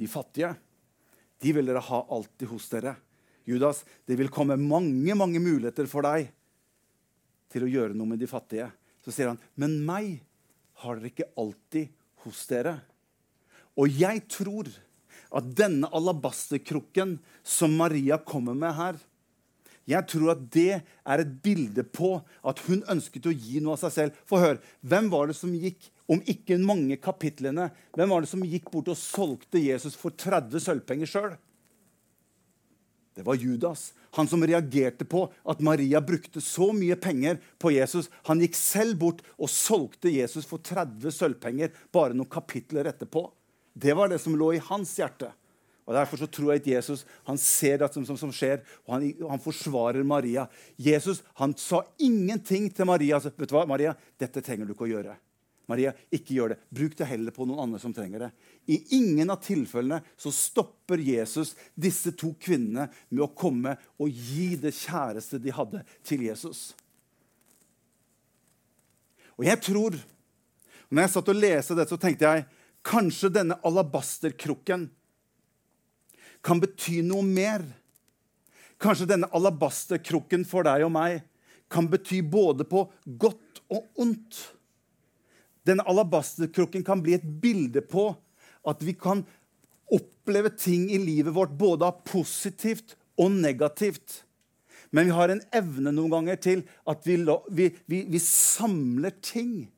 de 0.00 0.08
fattige, 0.10 0.54
de 1.42 1.54
vil 1.54 1.68
dere 1.68 1.82
ha 1.84 2.04
alltid 2.10 2.50
hos 2.50 2.66
dere. 2.72 2.96
Judas, 3.46 3.84
det 4.06 4.18
vil 4.18 4.30
komme 4.34 4.58
mange, 4.58 5.14
mange 5.18 5.42
muligheter 5.42 5.86
for 5.90 6.06
deg 6.06 6.30
til 7.52 7.66
å 7.66 7.70
gjøre 7.70 7.94
noe 7.94 8.14
med 8.14 8.22
de 8.22 8.30
fattige. 8.30 8.70
Så 9.04 9.14
sier 9.14 9.30
han, 9.30 9.40
men 9.54 9.78
meg 9.86 10.22
har 10.82 10.98
dere 10.98 11.12
ikke 11.12 11.30
alltid 11.38 11.92
hos 12.24 12.46
dere. 12.50 12.80
Og 13.78 13.90
jeg 13.92 14.24
tror 14.30 14.70
at 15.32 15.48
denne 15.56 15.88
alabasterkrukken 15.96 17.16
som 17.42 17.74
Maria 17.78 18.18
kommer 18.20 18.56
med 18.58 18.76
her, 18.76 19.00
jeg 19.88 20.06
tror 20.06 20.34
at 20.36 20.42
det 20.54 20.78
er 20.78 21.22
et 21.22 21.30
bilde 21.42 21.82
på 21.82 22.14
at 22.46 22.60
hun 22.68 22.84
ønsket 22.92 23.26
å 23.26 23.34
gi 23.34 23.62
noe 23.62 23.74
av 23.74 23.80
seg 23.82 23.94
selv. 23.96 24.20
For 24.30 24.42
hør, 24.42 24.60
hvem 24.86 25.08
var 25.10 25.26
det 25.30 25.34
som 25.38 25.54
gikk, 25.54 25.88
om 26.06 26.22
ikke 26.28 26.58
mange 26.62 26.98
kapitlene, 27.02 27.70
hvem 27.96 28.12
var 28.12 28.22
det 28.22 28.30
som 28.30 28.44
gikk 28.46 28.70
bort 28.70 28.92
og 28.92 29.00
solgte 29.00 29.62
Jesus 29.62 29.96
for 29.98 30.14
30 30.14 30.62
sølvpenger 30.62 31.10
sjøl? 31.10 31.34
Det 33.12 33.26
var 33.26 33.36
Judas, 33.36 33.90
han 34.16 34.28
som 34.28 34.44
reagerte 34.46 35.04
på 35.04 35.26
at 35.44 35.60
Maria 35.60 36.00
brukte 36.00 36.40
så 36.40 36.70
mye 36.72 36.96
penger 36.96 37.40
på 37.60 37.74
Jesus. 37.74 38.08
Han 38.28 38.40
gikk 38.40 38.56
selv 38.56 38.96
bort 39.02 39.20
og 39.36 39.50
solgte 39.52 40.12
Jesus 40.12 40.48
for 40.48 40.62
30 40.64 41.12
sølvpenger 41.12 41.74
bare 41.92 42.16
noen 42.16 42.30
kapitler 42.32 42.88
etterpå. 42.88 43.26
Det 43.72 43.94
var 43.96 44.10
det 44.12 44.20
som 44.22 44.36
lå 44.36 44.52
i 44.56 44.62
hans 44.68 44.92
hjerte. 44.98 45.30
Og 45.82 45.96
Derfor 45.96 46.20
så 46.20 46.28
tror 46.30 46.52
jeg 46.52 46.62
at 46.62 46.70
Jesus 46.76 47.02
han 47.26 47.38
ser 47.40 47.80
det 47.82 47.88
som, 47.94 48.04
som, 48.06 48.18
som 48.18 48.30
skjer, 48.34 48.62
og 48.86 48.94
han, 48.94 49.08
han, 49.32 49.42
forsvarer 49.42 50.06
Maria. 50.06 50.46
Jesus 50.78 51.24
han 51.40 51.56
sa 51.58 51.82
ingenting 51.98 52.68
til 52.70 52.86
Maria. 52.86 53.18
Altså, 53.18 53.32
vet 53.34 53.50
du 53.50 53.56
hva, 53.56 53.66
Maria, 53.66 53.96
dette 54.20 54.44
trenger 54.44 54.68
du 54.68 54.76
ikke 54.76 54.86
å 54.86 54.92
gjøre. 54.92 55.16
Maria, 55.70 55.92
ikke 56.12 56.36
gjør 56.36 56.52
det. 56.52 56.58
Bruk 56.74 56.94
det 56.98 57.08
heller 57.08 57.34
på 57.34 57.46
noen 57.48 57.64
andre 57.64 57.80
som 57.82 57.94
trenger 57.94 58.26
det. 58.26 58.30
I 58.70 58.78
ingen 58.98 59.30
av 59.32 59.40
tilfellene 59.42 60.02
så 60.20 60.30
stopper 60.34 61.02
Jesus 61.02 61.54
disse 61.74 62.12
to 62.18 62.32
kvinnene 62.42 62.88
med 63.08 63.24
å 63.24 63.32
komme 63.34 63.76
og 63.98 64.10
gi 64.10 64.52
det 64.60 64.74
kjæreste 64.76 65.40
de 65.42 65.54
hadde, 65.54 65.82
til 66.06 66.26
Jesus. 66.28 66.72
Og 69.38 69.46
jeg 69.48 69.58
tror, 69.64 69.96
når 70.92 71.06
jeg 71.06 71.14
satt 71.14 71.30
og 71.32 71.40
leste 71.40 71.78
dette, 71.78 71.94
så 71.94 72.00
tenkte 72.00 72.28
jeg 72.28 72.44
Kanskje 72.82 73.30
denne 73.30 73.58
alabasterkrukken 73.62 74.88
kan 76.42 76.62
bety 76.62 76.98
noe 77.06 77.22
mer. 77.22 77.62
Kanskje 78.82 79.06
denne 79.12 79.30
alabasterkrukken 79.30 80.46
for 80.48 80.66
deg 80.66 80.86
og 80.86 80.92
meg 80.94 81.20
kan 81.72 81.86
bety 81.88 82.20
både 82.26 82.66
på 82.68 82.84
godt 83.06 83.62
og 83.72 84.02
ondt. 84.02 84.40
Denne 85.66 85.86
alabasterkrukken 85.88 86.82
kan 86.84 87.02
bli 87.04 87.14
et 87.16 87.24
bilde 87.42 87.84
på 87.86 88.10
at 88.68 88.82
vi 88.82 88.94
kan 88.98 89.22
oppleve 89.92 90.50
ting 90.56 90.88
i 90.90 90.98
livet 90.98 91.34
vårt 91.36 91.54
både 91.58 91.86
av 91.86 92.02
positivt 92.08 92.96
og 93.20 93.30
negativt. 93.34 94.22
Men 94.90 95.08
vi 95.08 95.16
har 95.16 95.32
en 95.32 95.44
evne 95.54 95.92
noen 95.94 96.12
ganger 96.12 96.40
til 96.42 96.64
at 96.88 97.06
vi, 97.06 97.16
vi, 97.48 97.70
vi, 97.86 98.02
vi 98.10 98.20
samler 98.22 99.14
ting 99.24 99.70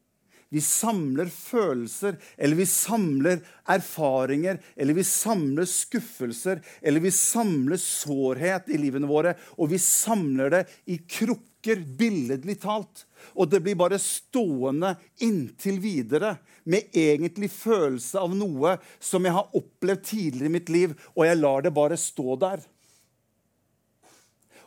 vi 0.55 0.61
samler 0.63 1.27
følelser, 1.27 2.15
eller 2.39 2.61
vi 2.61 2.67
samler 2.71 3.41
erfaringer, 3.67 4.61
eller 4.77 4.95
vi 4.95 5.05
samler 5.07 5.67
skuffelser, 5.67 6.61
eller 6.79 7.03
vi 7.03 7.11
samler 7.11 7.81
sårhet 7.83 8.71
i 8.71 8.79
livene 8.79 9.11
våre, 9.11 9.35
og 9.59 9.73
vi 9.73 9.81
samler 9.83 10.55
det 10.55 10.63
i 10.87 11.01
krukker, 11.03 11.81
billedlig 11.99 12.61
talt. 12.63 13.03
Og 13.35 13.51
det 13.51 13.65
blir 13.65 13.75
bare 13.81 13.99
stående 13.99 14.93
inntil 15.27 15.81
videre 15.83 16.37
med 16.71 16.95
egentlig 16.95 17.49
følelse 17.51 18.23
av 18.23 18.37
noe 18.37 18.77
som 19.03 19.27
jeg 19.27 19.35
har 19.35 19.59
opplevd 19.59 20.07
tidligere 20.07 20.53
i 20.53 20.55
mitt 20.61 20.71
liv, 20.71 20.95
og 21.17 21.27
jeg 21.27 21.41
lar 21.41 21.67
det 21.67 21.75
bare 21.75 21.99
stå 21.99 22.39
der. 22.47 22.63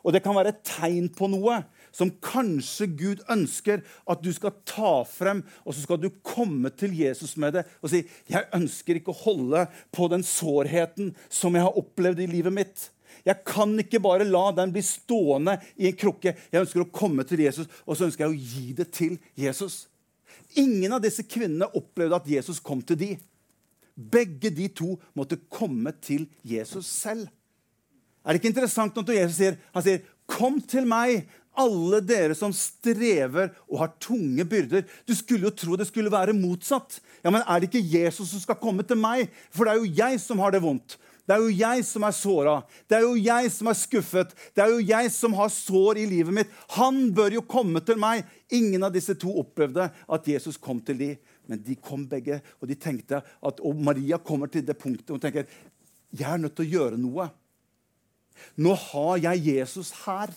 Og 0.03 0.11
det 0.11 0.25
kan 0.25 0.35
være 0.35 0.51
et 0.51 0.65
tegn 0.67 1.07
på 1.15 1.31
noe 1.31 1.61
som 1.97 2.11
kanskje 2.21 2.89
Gud 2.99 3.23
ønsker 3.31 3.81
at 4.05 4.21
du 4.21 4.29
skal 4.35 4.53
ta 4.67 5.01
frem, 5.09 5.41
og 5.65 5.73
så 5.73 5.83
skal 5.83 6.01
du 6.01 6.11
komme 6.21 6.69
til 6.77 6.93
Jesus 6.93 7.33
med 7.41 7.57
det 7.57 7.65
og 7.81 7.89
si 7.91 8.03
jeg 8.29 8.49
ønsker 8.53 8.99
ikke 8.99 9.13
å 9.15 9.23
holde 9.23 9.65
på 9.95 10.09
den 10.11 10.25
sårheten 10.25 11.15
som 11.25 11.57
jeg 11.57 11.65
har 11.65 11.79
opplevd 11.81 12.21
i 12.21 12.29
livet 12.29 12.53
mitt. 12.53 12.89
Jeg 13.25 13.41
kan 13.47 13.73
ikke 13.81 14.01
bare 14.03 14.27
la 14.27 14.49
den 14.55 14.71
bli 14.75 14.83
stående 14.85 15.57
i 15.75 15.89
en 15.89 15.97
krukke. 15.97 16.35
Jeg 16.51 16.61
ønsker 16.61 16.83
å 16.83 16.91
komme 16.93 17.25
til 17.27 17.41
Jesus, 17.43 17.69
og 17.83 17.97
så 17.97 18.07
ønsker 18.07 18.27
jeg 18.27 18.35
å 18.35 18.51
gi 18.53 18.75
det 18.77 18.89
til 18.95 19.17
Jesus. 19.39 19.87
Ingen 20.59 20.93
av 20.95 21.01
disse 21.03 21.25
kvinnene 21.27 21.69
opplevde 21.75 22.21
at 22.21 22.29
Jesus 22.29 22.61
kom 22.63 22.83
til 22.85 22.99
de. 22.99 23.09
Begge 23.97 24.51
de 24.53 24.69
to 24.69 24.93
måtte 25.17 25.39
komme 25.49 25.91
til 26.03 26.27
Jesus 26.45 26.87
selv. 26.87 27.27
Er 28.23 28.35
det 28.35 28.41
ikke 28.41 28.51
interessant 28.51 28.95
når 28.95 29.15
Jesus 29.15 29.37
sier, 29.39 29.57
han 29.73 29.83
sier, 29.83 30.01
'Kom 30.27 30.59
til 30.61 30.85
meg, 30.85 31.29
alle 31.57 31.99
dere 32.05 32.35
som 32.37 32.53
strever 32.55 33.51
og 33.67 33.81
har 33.81 33.95
tunge 34.03 34.45
byrder. 34.47 34.85
Du 35.07 35.15
skulle 35.17 35.49
jo 35.49 35.55
tro 35.55 35.77
det 35.79 35.89
skulle 35.89 36.13
være 36.13 36.35
motsatt. 36.37 36.99
Ja, 37.23 37.31
Men 37.31 37.43
er 37.43 37.59
det 37.59 37.69
ikke 37.71 37.99
Jesus 37.99 38.31
som 38.31 38.43
skal 38.43 38.61
komme 38.61 38.85
til 38.87 38.99
meg? 38.99 39.31
For 39.51 39.65
det 39.65 39.73
er 39.73 39.81
jo 39.81 39.93
jeg 40.03 40.19
som 40.23 40.39
har 40.39 40.53
det 40.53 40.63
vondt. 40.63 40.97
Det 41.27 41.35
er 41.35 41.43
jo 41.43 41.51
jeg 41.51 41.83
som 41.83 42.05
er 42.07 42.13
såra. 42.15 42.57
Det 42.87 42.95
er 42.95 43.03
jo 43.03 43.15
jeg 43.19 43.49
som 43.51 43.67
er 43.67 43.75
skuffet. 43.75 44.29
Det 44.55 44.63
er 44.63 44.71
jo 44.71 44.79
jeg 44.79 45.09
som 45.11 45.33
har 45.35 45.49
sår 45.51 45.99
i 45.99 46.05
livet 46.07 46.33
mitt. 46.33 46.53
Han 46.77 47.09
bør 47.11 47.35
jo 47.35 47.43
komme 47.43 47.81
til 47.83 47.99
meg. 47.99 48.23
Ingen 48.55 48.87
av 48.87 48.93
disse 48.95 49.17
to 49.19 49.33
opplevde 49.41 49.89
at 49.91 50.29
Jesus 50.31 50.55
kom 50.55 50.79
til 50.79 51.01
dem. 51.01 51.17
Men 51.47 51.59
de 51.63 51.75
kom 51.79 52.05
begge, 52.07 52.41
og 52.59 52.67
de 52.67 52.75
tenkte 52.75 53.21
at, 53.23 53.59
og 53.63 53.75
Maria 53.79 54.17
kommer 54.19 54.51
til 54.51 54.65
det 54.67 54.75
punktet 54.79 55.13
og 55.15 55.21
tenker 55.23 55.45
jeg 56.11 56.27
er 56.27 56.39
nødt 56.39 56.55
til 56.55 56.67
å 56.67 56.71
gjøre 56.77 56.99
noe. 56.99 57.27
Nå 58.59 58.73
har 58.87 59.17
jeg 59.23 59.45
Jesus 59.47 59.93
her. 60.05 60.31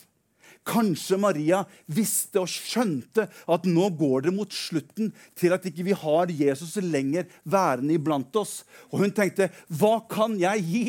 Kanskje 0.68 1.16
Maria 1.20 1.62
visste 1.88 2.42
og 2.42 2.50
skjønte 2.52 3.26
at 3.30 3.66
nå 3.68 3.88
går 3.96 4.26
det 4.26 4.34
mot 4.36 4.52
slutten 4.52 5.08
til 5.38 5.54
at 5.56 5.64
ikke 5.66 5.86
vi 5.86 5.96
har 5.96 6.32
Jesus 6.32 6.76
lenger 6.84 7.28
værende 7.48 7.96
iblant 7.96 8.36
oss. 8.36 8.60
Og 8.92 9.04
hun 9.04 9.14
tenkte, 9.16 9.48
hva 9.72 9.98
kan 10.10 10.36
jeg 10.40 10.66
gi 10.68 10.84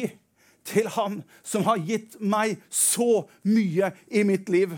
til 0.67 0.91
ham 0.93 1.21
som 1.43 1.63
har 1.65 1.81
gitt 1.87 2.19
meg 2.19 2.59
så 2.69 3.23
mye 3.47 3.93
i 4.11 4.25
mitt 4.27 4.51
liv? 4.51 4.75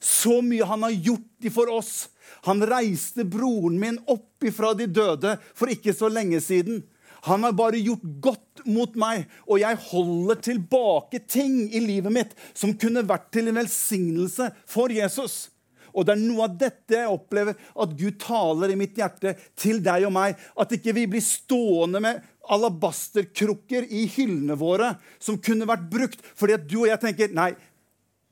Så 0.00 0.40
mye 0.40 0.64
han 0.64 0.88
har 0.88 0.96
gjort 0.96 1.52
for 1.52 1.68
oss. 1.76 2.08
Han 2.48 2.64
reiste 2.64 3.26
broren 3.28 3.76
min 3.80 4.00
opp 4.08 4.48
ifra 4.48 4.72
de 4.74 4.88
døde 4.88 5.36
for 5.52 5.68
ikke 5.68 5.92
så 5.92 6.08
lenge 6.08 6.40
siden. 6.40 6.80
Han 7.28 7.44
har 7.44 7.52
bare 7.52 7.82
gjort 7.84 8.04
godt 8.24 8.49
mot 8.68 8.96
meg, 8.98 9.24
og 9.46 9.62
jeg 9.62 9.78
holder 9.90 10.42
tilbake 10.44 11.22
ting 11.28 11.62
i 11.68 11.82
livet 11.84 12.14
mitt 12.14 12.36
som 12.52 12.74
kunne 12.76 13.06
vært 13.06 13.30
til 13.34 13.50
en 13.50 13.60
velsignelse 13.60 14.50
for 14.68 14.92
Jesus. 14.92 15.48
Og 15.90 16.06
det 16.06 16.14
er 16.14 16.22
noe 16.22 16.46
av 16.46 16.58
dette 16.58 16.94
jeg 16.94 17.10
opplever 17.10 17.56
at 17.56 17.96
Gud 17.98 18.18
taler 18.22 18.72
i 18.72 18.78
mitt 18.78 18.98
hjerte 18.98 19.34
til 19.58 19.80
deg 19.82 20.06
og 20.06 20.14
meg. 20.14 20.38
At 20.54 20.70
ikke 20.76 20.94
vi 20.96 21.08
blir 21.10 21.24
stående 21.24 22.02
med 22.02 22.20
alabasterkrukker 22.50 23.88
i 23.90 24.06
hyllene 24.10 24.56
våre 24.58 24.94
som 25.22 25.38
kunne 25.42 25.68
vært 25.68 25.90
brukt 25.90 26.22
fordi 26.38 26.56
at 26.56 26.64
du 26.66 26.80
og 26.82 26.88
jeg 26.90 27.02
tenker 27.02 27.34
nei, 27.34 27.52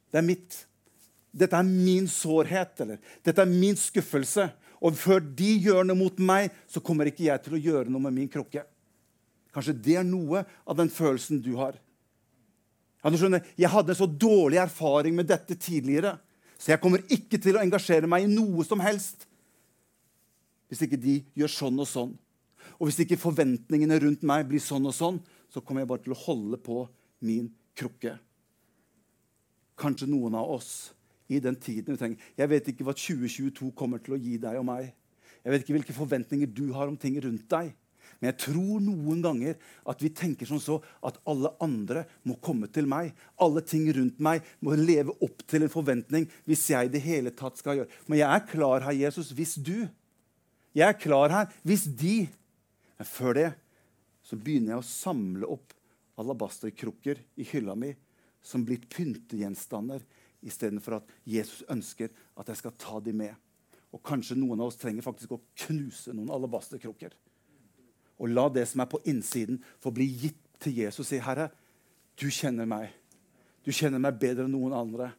det 0.08 0.22
er 0.22 0.26
mitt. 0.26 0.62
Dette 1.38 1.58
er 1.58 1.66
min 1.66 2.08
sårhet, 2.10 2.80
eller 2.82 3.02
dette 3.26 3.44
er 3.44 3.50
min 3.50 3.76
skuffelse. 3.78 4.48
Og 4.78 4.94
før 4.96 5.20
de 5.20 5.50
gjør 5.66 5.84
noe 5.86 5.98
mot 5.98 6.20
meg, 6.22 6.52
så 6.70 6.80
kommer 6.84 7.10
ikke 7.10 7.26
jeg 7.26 7.42
til 7.44 7.58
å 7.58 7.60
gjøre 7.62 7.90
noe 7.90 8.06
med 8.06 8.14
min 8.16 8.30
krukke. 8.30 8.62
Kanskje 9.54 9.76
det 9.76 9.96
er 10.00 10.06
noe 10.06 10.44
av 10.68 10.76
den 10.78 10.90
følelsen 10.92 11.40
du 11.44 11.54
har. 11.58 11.78
Ja, 13.02 13.10
du 13.10 13.18
skjønner, 13.18 13.44
Jeg 13.56 13.70
hadde 13.70 13.94
en 13.94 14.00
så 14.00 14.06
dårlig 14.06 14.58
erfaring 14.58 15.14
med 15.14 15.28
dette 15.30 15.54
tidligere, 15.54 16.18
så 16.58 16.72
jeg 16.72 16.82
kommer 16.82 17.04
ikke 17.08 17.38
til 17.38 17.56
å 17.56 17.62
engasjere 17.62 18.10
meg 18.10 18.26
i 18.26 18.32
noe 18.32 18.64
som 18.66 18.80
helst 18.82 19.28
hvis 20.68 20.82
ikke 20.84 21.00
de 21.00 21.14
gjør 21.38 21.48
sånn 21.48 21.80
og 21.80 21.88
sånn. 21.88 22.10
Og 22.76 22.88
hvis 22.88 23.00
ikke 23.04 23.16
forventningene 23.16 23.96
rundt 24.02 24.24
meg 24.26 24.46
blir 24.50 24.60
sånn 24.60 24.84
og 24.90 24.92
sånn, 24.92 25.20
så 25.48 25.62
kommer 25.64 25.82
jeg 25.82 25.90
bare 25.90 26.04
til 26.04 26.12
å 26.12 26.22
holde 26.26 26.58
på 26.60 26.82
min 27.24 27.48
krukke. 27.78 28.18
Kanskje 29.78 30.10
noen 30.10 30.36
av 30.36 30.50
oss 30.58 30.90
i 31.32 31.40
den 31.40 31.56
tiden 31.56 31.94
vi 31.94 32.00
trenger. 32.00 32.28
Jeg 32.36 32.52
vet 32.52 32.70
ikke 32.72 32.84
hva 32.84 32.94
2022 32.96 33.70
kommer 33.78 34.02
til 34.02 34.16
å 34.16 34.20
gi 34.20 34.36
deg 34.42 34.60
og 34.60 34.66
meg. 34.68 34.92
Jeg 35.40 35.54
vet 35.54 35.64
ikke 35.64 35.76
hvilke 35.78 35.96
forventninger 35.96 36.50
du 36.52 36.66
har 36.76 36.90
om 36.90 36.98
ting 37.00 37.16
rundt 37.24 37.48
deg. 37.48 37.72
Men 38.18 38.32
jeg 38.32 38.38
tror 38.48 38.80
noen 38.82 39.20
ganger 39.22 39.58
at 39.88 40.00
vi 40.02 40.10
tenker 40.10 40.48
sånn 40.48 40.62
så 40.62 40.80
at 41.06 41.20
alle 41.28 41.52
andre 41.62 42.02
må 42.26 42.34
komme 42.42 42.66
til 42.74 42.88
meg. 42.90 43.12
Alle 43.38 43.62
ting 43.62 43.86
rundt 43.94 44.18
meg 44.22 44.46
må 44.64 44.74
leve 44.78 45.14
opp 45.24 45.44
til 45.46 45.64
en 45.64 45.72
forventning 45.72 46.26
hvis 46.48 46.66
jeg 46.72 46.88
i 46.88 46.92
det 46.96 47.04
hele 47.04 47.30
tatt 47.36 47.60
skal 47.60 47.78
gjøre. 47.78 48.02
Men 48.10 48.22
jeg 48.22 48.28
er 48.34 48.50
klar 48.50 48.86
her, 48.88 48.98
Jesus, 49.06 49.30
hvis 49.30 49.54
du. 49.62 49.86
Jeg 50.74 50.86
er 50.88 50.98
klar 50.98 51.34
her 51.34 51.54
hvis 51.62 51.86
de. 51.86 52.26
Men 52.98 53.10
før 53.10 53.38
det 53.38 53.48
så 54.26 54.36
begynner 54.36 54.74
jeg 54.74 54.82
å 54.82 54.88
samle 54.90 55.48
opp 55.54 55.72
alabasterkrukker 56.18 57.22
i 57.38 57.46
hylla 57.52 57.78
mi 57.78 57.92
som 58.44 58.64
blir 58.66 58.82
pyntegjenstander 58.90 60.02
istedenfor 60.46 60.98
at 60.98 61.14
Jesus 61.26 61.62
ønsker 61.70 62.10
at 62.38 62.50
jeg 62.50 62.60
skal 62.60 62.74
ta 62.78 62.98
de 63.02 63.14
med. 63.14 63.34
Og 63.94 64.02
kanskje 64.04 64.36
noen 64.36 64.60
av 64.60 64.72
oss 64.72 64.78
trenger 64.80 65.06
faktisk 65.06 65.32
å 65.34 65.42
knuse 65.64 66.12
noen 66.12 66.34
alabasterkrukker. 66.34 67.14
Og 68.18 68.30
la 68.32 68.48
det 68.50 68.66
som 68.68 68.82
er 68.82 68.90
på 68.90 69.00
innsiden, 69.06 69.60
få 69.80 69.92
bli 69.94 70.08
gitt 70.24 70.40
til 70.60 70.74
Jesus. 70.82 71.06
Si, 71.06 71.18
'Herre, 71.18 71.50
du 72.20 72.26
kjenner 72.30 72.66
meg. 72.66 72.90
Du 73.64 73.70
kjenner 73.70 73.98
meg 73.98 74.18
bedre 74.18 74.44
enn 74.44 74.52
noen 74.52 74.72
andre. 74.72 75.12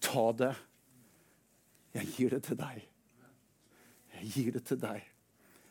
Ta 0.00 0.32
det. 0.32 0.54
Jeg 1.94 2.06
gir 2.16 2.30
det 2.30 2.42
til 2.42 2.56
deg. 2.56 2.82
Jeg 4.16 4.32
gir 4.34 4.52
det 4.52 4.64
til 4.64 4.80
deg. 4.80 5.02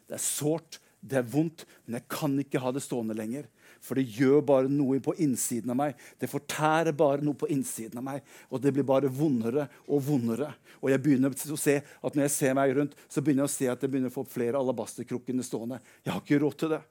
Det 0.08 0.16
er 0.18 0.22
sårt, 0.22 0.80
det 1.02 1.18
er 1.18 1.30
vondt, 1.30 1.66
men 1.86 2.00
jeg 2.00 2.08
kan 2.10 2.40
ikke 2.40 2.62
ha 2.62 2.72
det 2.72 2.84
stående 2.86 3.18
lenger. 3.18 3.50
For 3.86 4.00
det 4.00 4.08
gjør 4.18 4.42
bare 4.46 4.72
noe 4.72 4.98
på 5.04 5.14
innsiden 5.22 5.72
av 5.74 5.78
meg. 5.78 6.00
Det 6.18 6.30
fortærer 6.32 6.96
bare 6.98 7.22
noe 7.26 7.38
på 7.38 7.50
innsiden 7.54 8.02
av 8.02 8.08
meg. 8.08 8.24
Og 8.50 8.62
det 8.64 8.74
blir 8.74 8.88
bare 8.88 9.12
vondere 9.14 9.68
og 9.86 10.02
vondere. 10.08 10.50
Og 10.82 10.90
jeg 10.90 11.04
begynner 11.04 11.34
å 11.34 11.60
se 11.60 11.78
at 11.82 12.18
når 12.18 12.26
jeg 12.26 12.34
ser 12.34 12.58
meg 12.58 12.74
rundt, 12.78 12.98
så 13.06 13.22
begynner 13.22 13.46
jeg 13.46 13.52
å 13.52 13.56
se 13.56 13.70
at 13.72 13.86
jeg 13.86 13.94
begynner 13.94 14.14
å 14.14 14.16
få 14.16 14.26
flere 14.30 14.62
alabasterkrukkene 14.62 15.46
stående. 15.46 15.80
Jeg 16.02 16.16
har 16.16 16.24
ikke 16.24 16.42
råd 16.42 16.58
til 16.64 16.74
det. 16.76 16.82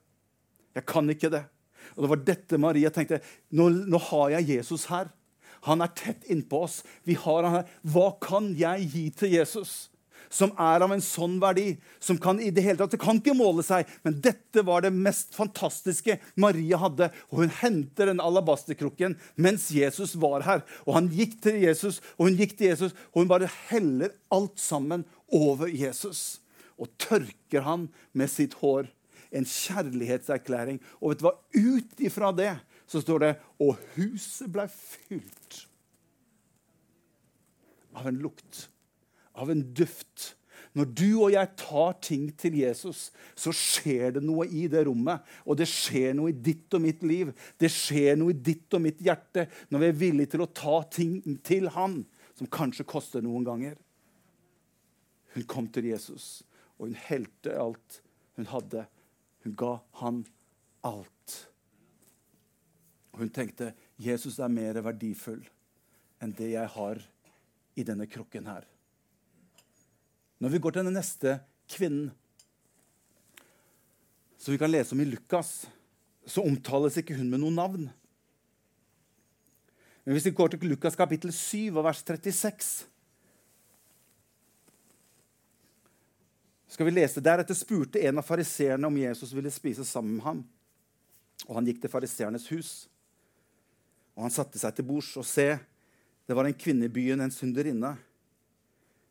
Jeg 0.75 0.87
kan 0.91 1.11
ikke 1.11 1.33
det. 1.33 1.43
Og 1.95 2.03
det 2.03 2.11
var 2.11 2.23
dette 2.31 2.59
Maria 2.61 2.91
tenkte. 2.93 3.21
Nå, 3.55 3.69
nå 3.91 3.99
har 4.09 4.37
jeg 4.37 4.55
Jesus 4.55 4.87
her. 4.91 5.11
Han 5.65 5.81
er 5.81 5.91
tett 5.97 6.25
innpå 6.31 6.63
oss. 6.67 6.79
Vi 7.03 7.17
har 7.19 7.43
han 7.45 7.59
her. 7.59 7.75
Hva 7.83 8.09
kan 8.21 8.51
jeg 8.57 8.89
gi 8.93 9.05
til 9.19 9.35
Jesus? 9.35 9.75
Som 10.29 10.53
er 10.61 10.83
av 10.85 10.93
en 10.93 11.03
sånn 11.03 11.37
verdi 11.41 11.75
som 12.03 12.19
kan 12.21 12.39
i 12.41 12.51
det 12.53 12.63
hele 12.65 12.79
tatt, 12.79 12.93
det 12.95 13.01
kan 13.01 13.19
ikke 13.19 13.35
måle 13.37 13.63
seg. 13.65 13.87
Men 14.05 14.19
dette 14.23 14.63
var 14.67 14.85
det 14.85 14.93
mest 14.95 15.35
fantastiske 15.37 16.17
Maria 16.39 16.79
hadde. 16.81 17.09
Og 17.31 17.43
hun 17.43 17.53
henter 17.61 18.11
den 18.11 18.23
alabasterkrukken 18.23 19.17
mens 19.41 19.69
Jesus 19.73 20.15
var 20.21 20.45
her. 20.47 20.65
Og 20.85 20.97
han 20.99 21.11
gikk 21.13 21.37
til 21.45 21.61
Jesus, 21.63 22.01
og 22.17 22.29
hun 22.29 22.39
gikk 22.39 22.57
til 22.59 22.71
Jesus, 22.73 22.95
og 23.13 23.23
hun 23.23 23.31
bare 23.31 23.51
heller 23.69 24.15
alt 24.33 24.59
sammen 24.61 25.05
over 25.33 25.71
Jesus. 25.71 26.41
Og 26.79 26.91
tørker 27.01 27.65
han 27.65 27.89
med 28.13 28.31
sitt 28.31 28.57
hår. 28.61 28.89
En 29.35 29.47
kjærlighetserklæring. 29.47 30.79
Og 31.01 31.11
vet 31.11 31.21
du 31.21 31.27
hva? 31.27 31.35
Ut 31.55 32.03
ifra 32.03 32.31
det 32.35 32.53
så 32.87 33.01
står 33.01 33.23
det 33.23 33.31
Og 33.63 33.79
huset 33.95 34.51
ble 34.53 34.67
fylt 34.69 35.65
av 37.95 38.09
en 38.09 38.17
lukt 38.19 38.65
av 39.35 39.51
en 39.51 39.61
duft. 39.75 40.33
Når 40.75 40.89
du 40.91 41.09
og 41.23 41.31
jeg 41.31 41.51
tar 41.59 41.93
ting 42.03 42.25
til 42.35 42.57
Jesus, 42.59 43.07
så 43.35 43.53
skjer 43.55 44.17
det 44.17 44.23
noe 44.25 44.47
i 44.47 44.65
det 44.71 44.83
rommet. 44.89 45.23
Og 45.47 45.59
det 45.59 45.69
skjer 45.71 46.15
noe 46.17 46.33
i 46.33 46.35
ditt 46.35 46.73
og 46.75 46.83
mitt 46.83 47.03
liv. 47.07 47.31
Det 47.59 47.71
skjer 47.71 48.19
noe 48.19 48.35
i 48.35 48.41
ditt 48.49 48.75
og 48.75 48.83
mitt 48.83 48.99
hjerte 49.03 49.47
når 49.71 49.83
vi 49.83 49.89
er 49.91 50.01
villige 50.01 50.33
til 50.35 50.43
å 50.43 50.51
ta 50.51 50.81
ting 50.91 51.21
til 51.47 51.69
Han, 51.77 52.01
som 52.35 52.51
kanskje 52.51 52.87
koster 52.87 53.23
noen 53.23 53.47
ganger. 53.47 53.79
Hun 55.35 55.47
kom 55.51 55.67
til 55.71 55.87
Jesus, 55.91 56.43
og 56.75 56.89
hun 56.89 56.99
helte 57.07 57.55
alt 57.59 58.01
hun 58.35 58.47
hadde. 58.51 58.85
Hun 59.43 59.55
ga 59.55 59.77
han 60.01 60.23
alt. 60.83 61.35
Og 63.13 63.23
hun 63.23 63.31
tenkte 63.31 63.73
Jesus 64.01 64.39
er 64.43 64.51
mer 64.51 64.81
verdifull 64.83 65.43
enn 66.23 66.33
det 66.35 66.51
jeg 66.55 66.71
har 66.75 67.01
i 67.75 67.83
denne 67.87 68.07
krukken 68.11 68.47
her. 68.49 68.65
Når 70.39 70.51
vi 70.51 70.61
går 70.61 70.75
til 70.75 70.87
den 70.87 70.97
neste 70.97 71.37
kvinnen, 71.71 72.09
som 74.37 74.53
vi 74.53 74.59
kan 74.61 74.69
lese 74.69 74.93
om 74.93 75.01
i 75.01 75.07
Lukas, 75.07 75.65
så 76.25 76.43
omtales 76.45 76.97
ikke 77.01 77.15
hun 77.17 77.29
med 77.31 77.41
noe 77.41 77.53
navn. 77.53 77.87
Men 80.05 80.13
hvis 80.13 80.27
vi 80.27 80.35
går 80.37 80.53
til 80.53 80.67
Lukas 80.69 80.97
kapittel 80.97 81.33
7 81.33 81.73
og 81.73 81.85
vers 81.87 82.03
36 82.05 82.85
skal 86.75 86.89
vi 86.89 86.91
lese 86.91 87.23
Deretter 87.23 87.55
spurte 87.55 88.01
en 88.03 88.19
av 88.19 88.25
fariseerne 88.27 88.87
om 88.89 88.97
Jesus 88.99 89.31
ville 89.33 89.53
spise 89.53 89.85
sammen 89.87 90.17
med 90.17 90.25
ham. 90.25 90.41
Og 91.47 91.55
han 91.55 91.69
gikk 91.69 91.79
til 91.83 91.91
fariseernes 91.93 92.49
hus. 92.51 92.71
Og 94.15 94.25
han 94.25 94.33
satte 94.33 94.59
seg 94.59 94.75
til 94.75 94.87
bords, 94.87 95.13
og 95.15 95.23
se, 95.27 95.53
det 96.27 96.35
var 96.35 96.47
en 96.47 96.57
kvinne 96.57 96.89
i 96.89 96.91
byen, 96.91 97.23
en 97.23 97.31
synderinne. 97.31 97.93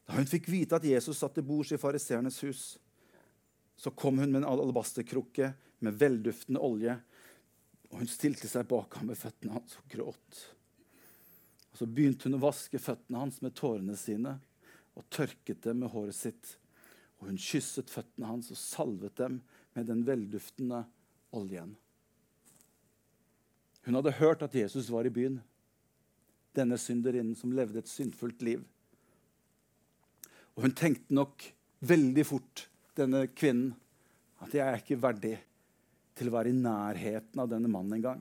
Da 0.04 0.18
hun 0.18 0.28
fikk 0.28 0.48
vite 0.52 0.76
at 0.76 0.86
Jesus 0.86 1.18
satt 1.20 1.36
til 1.38 1.46
bords 1.46 1.72
i 1.72 1.80
fariseernes 1.80 2.40
hus, 2.44 2.64
så 3.76 3.90
kom 3.90 4.20
hun 4.20 4.30
med 4.30 4.42
en 4.42 4.48
alabasterkrukke 4.52 5.52
med 5.84 5.96
velduftende 6.00 6.62
olje, 6.62 6.96
og 7.90 8.02
hun 8.02 8.10
stilte 8.10 8.48
seg 8.50 8.66
bak 8.70 8.98
ham 8.98 9.08
med 9.10 9.18
føttene 9.18 9.56
hans 9.56 9.78
og 9.80 9.88
gråt. 9.90 10.42
Og 11.72 11.78
Så 11.78 11.86
begynte 11.90 12.28
hun 12.28 12.38
å 12.38 12.44
vaske 12.44 12.78
føttene 12.78 13.22
hans 13.22 13.40
med 13.42 13.54
tårene 13.58 13.96
sine 13.98 14.36
og 14.94 15.08
tørket 15.10 15.64
dem 15.66 15.80
med 15.82 15.90
håret 15.90 16.14
sitt. 16.14 16.52
Og 17.18 17.30
hun 17.30 17.40
kysset 17.40 17.90
føttene 17.90 18.28
hans 18.30 18.52
og 18.54 18.60
salvet 18.60 19.16
dem 19.18 19.40
med 19.74 19.88
den 19.90 20.04
velduftende 20.06 20.84
oljen. 21.34 21.74
Hun 23.84 23.98
hadde 23.98 24.14
hørt 24.20 24.44
at 24.46 24.54
Jesus 24.54 24.88
var 24.90 25.06
i 25.06 25.12
byen, 25.12 25.40
denne 26.54 26.78
synderinnen 26.78 27.34
som 27.36 27.52
levde 27.52 27.82
et 27.82 27.90
syndfullt 27.90 28.42
liv. 28.46 28.62
Og 30.54 30.66
hun 30.66 30.76
tenkte 30.76 31.14
nok 31.14 31.42
veldig 31.84 32.24
fort, 32.26 32.68
denne 32.94 33.26
kvinnen, 33.34 33.72
at 34.44 34.52
jeg 34.54 34.62
er 34.62 34.78
ikke 34.78 35.00
verdig 35.02 35.34
til 36.14 36.30
å 36.30 36.34
være 36.36 36.52
i 36.52 36.56
nærheten 36.56 37.40
av 37.42 37.48
denne 37.50 37.70
mannen 37.70 37.96
engang. 37.96 38.20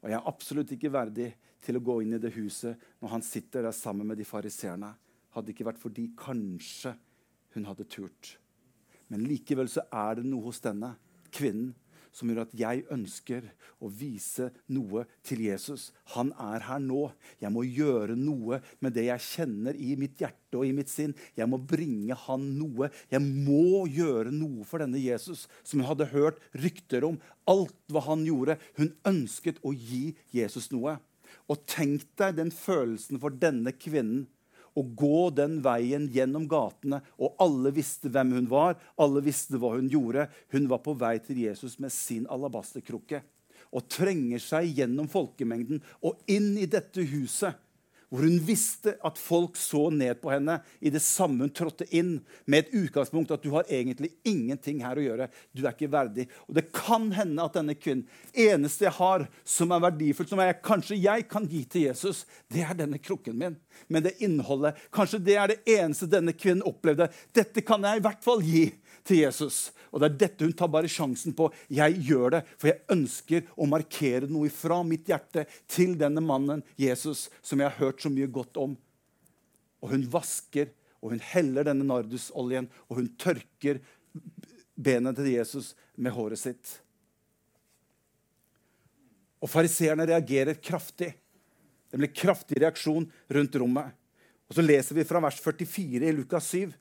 Og 0.00 0.08
jeg 0.10 0.16
er 0.18 0.30
absolutt 0.30 0.72
ikke 0.74 0.90
verdig 0.92 1.28
til 1.62 1.76
å 1.76 1.84
gå 1.84 2.00
inn 2.02 2.16
i 2.16 2.22
det 2.22 2.32
huset 2.34 2.80
når 3.02 3.12
han 3.14 3.24
sitter 3.24 3.66
der 3.66 3.76
sammen 3.76 4.08
med 4.08 4.18
de 4.18 4.26
fariseerne. 4.26 4.94
Hadde 5.36 5.52
ikke 5.52 5.68
vært 5.68 5.82
fordi 5.82 6.08
kanskje 6.18 6.94
hun 7.54 7.68
hadde 7.68 7.86
turt. 7.90 8.32
Men 9.10 9.26
likevel 9.28 9.70
så 9.70 9.84
er 9.92 10.18
det 10.18 10.26
noe 10.26 10.48
hos 10.48 10.62
denne 10.64 10.94
kvinnen 11.34 11.74
som 12.14 12.30
gjør 12.30 12.42
at 12.44 12.54
jeg 12.56 12.84
ønsker 12.92 13.46
å 13.80 13.90
vise 13.92 14.50
noe 14.72 15.04
til 15.26 15.42
Jesus. 15.46 15.90
Han 16.14 16.32
er 16.40 16.64
her 16.66 16.80
nå. 16.82 17.08
Jeg 17.42 17.52
må 17.54 17.64
gjøre 17.66 18.16
noe 18.18 18.60
med 18.82 18.96
det 18.96 19.06
jeg 19.08 19.26
kjenner 19.26 19.78
i 19.78 19.94
mitt 20.00 20.20
hjerte 20.20 20.60
og 20.60 20.66
i 20.66 20.74
mitt 20.76 20.90
sinn. 20.92 21.14
Jeg 21.38 21.48
må 21.50 21.60
bringe 21.60 22.16
han 22.26 22.48
noe. 22.58 22.90
Jeg 23.12 23.22
må 23.24 23.86
gjøre 23.90 24.34
noe 24.34 24.66
for 24.68 24.82
denne 24.82 25.00
Jesus 25.00 25.46
som 25.62 25.80
hun 25.80 25.90
hadde 25.90 26.10
hørt 26.14 26.42
rykter 26.64 27.06
om. 27.08 27.20
Alt 27.50 27.78
hva 27.92 28.04
han 28.10 28.26
gjorde. 28.28 28.58
Hun 28.80 28.92
ønsket 29.08 29.62
å 29.64 29.74
gi 29.74 30.10
Jesus 30.34 30.70
noe. 30.74 30.98
Og 31.50 31.62
tenk 31.70 32.04
deg 32.18 32.36
den 32.38 32.52
følelsen 32.54 33.20
for 33.22 33.34
denne 33.34 33.72
kvinnen 33.76 34.26
å 34.78 34.84
gå 34.84 35.30
den 35.34 35.58
veien 35.64 36.06
gjennom 36.12 36.46
gatene. 36.50 37.00
Og 37.18 37.38
alle 37.42 37.72
visste 37.74 38.12
hvem 38.12 38.36
hun 38.38 38.48
var, 38.50 38.78
alle 39.00 39.22
visste 39.24 39.60
hva 39.60 39.74
hun 39.76 39.90
gjorde. 39.90 40.28
Hun 40.54 40.70
var 40.70 40.82
på 40.84 40.94
vei 40.98 41.16
til 41.24 41.42
Jesus 41.46 41.78
med 41.82 41.94
sin 41.94 42.28
alabasterkrukke 42.30 43.22
og 43.70 43.86
trenger 43.90 44.42
seg 44.42 44.80
gjennom 44.80 45.06
folkemengden 45.10 45.82
og 46.06 46.18
inn 46.30 46.56
i 46.58 46.66
dette 46.70 47.04
huset. 47.06 47.54
Hvor 48.10 48.26
hun 48.26 48.40
visste 48.42 48.96
at 49.06 49.18
folk 49.18 49.58
så 49.58 49.84
ned 49.94 50.18
på 50.20 50.32
henne 50.32 50.58
i 50.82 50.90
det 50.90 51.02
samme 51.04 51.46
hun 51.46 51.52
trådte 51.54 51.86
inn, 51.94 52.16
med 52.44 52.64
et 52.64 52.74
utgangspunkt 52.82 53.30
at 53.34 53.44
du 53.44 53.52
har 53.54 53.68
egentlig 53.70 54.10
ingenting 54.26 54.82
her 54.82 54.98
å 54.98 55.04
gjøre. 55.04 55.28
Du 55.54 55.62
er 55.62 55.70
ikke 55.72 55.90
verdig. 55.92 56.26
Og 56.48 56.56
det 56.58 56.66
kan 56.74 57.06
hende 57.14 57.44
at 57.46 57.54
denne 57.54 57.76
kvinnen 57.78 58.08
eneste 58.34 58.88
jeg 58.88 58.96
har 58.98 59.28
som 59.46 59.70
er 59.74 59.84
verdifullt, 59.86 60.32
som 60.32 60.42
jeg, 60.42 60.58
kanskje 60.66 60.98
jeg 60.98 61.28
kan 61.30 61.46
gi 61.50 61.62
til 61.70 61.86
Jesus, 61.86 62.24
det 62.50 62.66
er 62.66 62.76
denne 62.82 62.98
krukken 62.98 63.38
min. 63.38 63.58
Men 63.86 64.04
det 64.04 64.16
innholdet, 64.24 64.78
kanskje 64.94 65.22
det 65.30 65.38
er 65.38 65.54
det 65.54 65.60
eneste 65.78 66.10
denne 66.10 66.34
kvinnen 66.34 66.66
opplevde. 66.66 67.08
Dette 67.36 67.62
kan 67.66 67.86
jeg 67.86 68.00
i 68.00 68.04
hvert 68.08 68.26
fall 68.26 68.42
gi 68.44 68.66
til 69.06 69.22
Jesus. 69.24 69.70
Og 69.90 70.00
det 70.00 70.10
er 70.10 70.18
dette 70.24 70.46
hun 70.46 70.54
tar 70.56 70.70
bare 70.72 70.90
sjansen 70.90 71.34
på. 71.36 71.48
Jeg 71.72 71.98
gjør 72.06 72.36
det, 72.36 72.42
for 72.56 72.70
jeg 72.70 72.82
ønsker 72.94 73.48
å 73.56 73.68
markere 73.70 74.28
noe 74.30 74.50
fra 74.54 74.80
mitt 74.86 75.10
hjerte 75.10 75.46
til 75.70 75.96
denne 75.98 76.22
mannen 76.24 76.62
Jesus, 76.80 77.28
som 77.42 77.60
jeg 77.60 77.70
har 77.70 77.80
hørt 77.80 78.02
så 78.02 78.12
mye 78.12 78.30
godt 78.30 78.60
om. 78.62 78.76
Og 79.80 79.94
hun 79.94 80.04
vasker, 80.12 80.70
og 81.00 81.14
hun 81.14 81.24
heller 81.32 81.66
denne 81.66 81.86
nardusoljen, 81.88 82.68
og 82.88 83.00
hun 83.00 83.08
tørker 83.20 83.80
benet 84.76 85.18
til 85.18 85.32
Jesus 85.32 85.72
med 85.96 86.14
håret 86.14 86.40
sitt. 86.40 86.76
Og 89.40 89.48
fariseerne 89.48 90.04
reagerer 90.08 90.60
kraftig. 90.60 91.14
Det 91.90 91.98
blir 91.98 92.12
kraftig 92.14 92.60
reaksjon 92.60 93.08
rundt 93.32 93.56
rommet. 93.58 93.96
Og 94.50 94.54
Så 94.54 94.62
leser 94.64 94.98
vi 94.98 95.06
fra 95.06 95.22
vers 95.22 95.38
44 95.40 96.08
i 96.10 96.14
Lukas 96.14 96.50
7. 96.52 96.72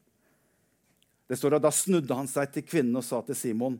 Det 1.29 1.37
står 1.37 1.59
at 1.59 1.65
Da 1.67 1.71
snudde 1.73 2.17
han 2.17 2.29
seg 2.29 2.49
til 2.53 2.65
kvinnen 2.65 2.97
og 2.97 3.05
sa 3.05 3.21
til 3.25 3.37
Simon 3.37 3.77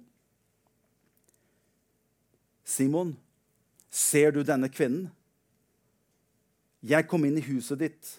Simon, 2.70 3.16
ser 3.90 4.36
du 4.36 4.44
denne 4.46 4.70
kvinnen? 4.70 5.08
Jeg 6.86 7.08
kom 7.10 7.26
inn 7.26 7.40
i 7.40 7.44
huset 7.48 7.82
ditt. 7.82 8.12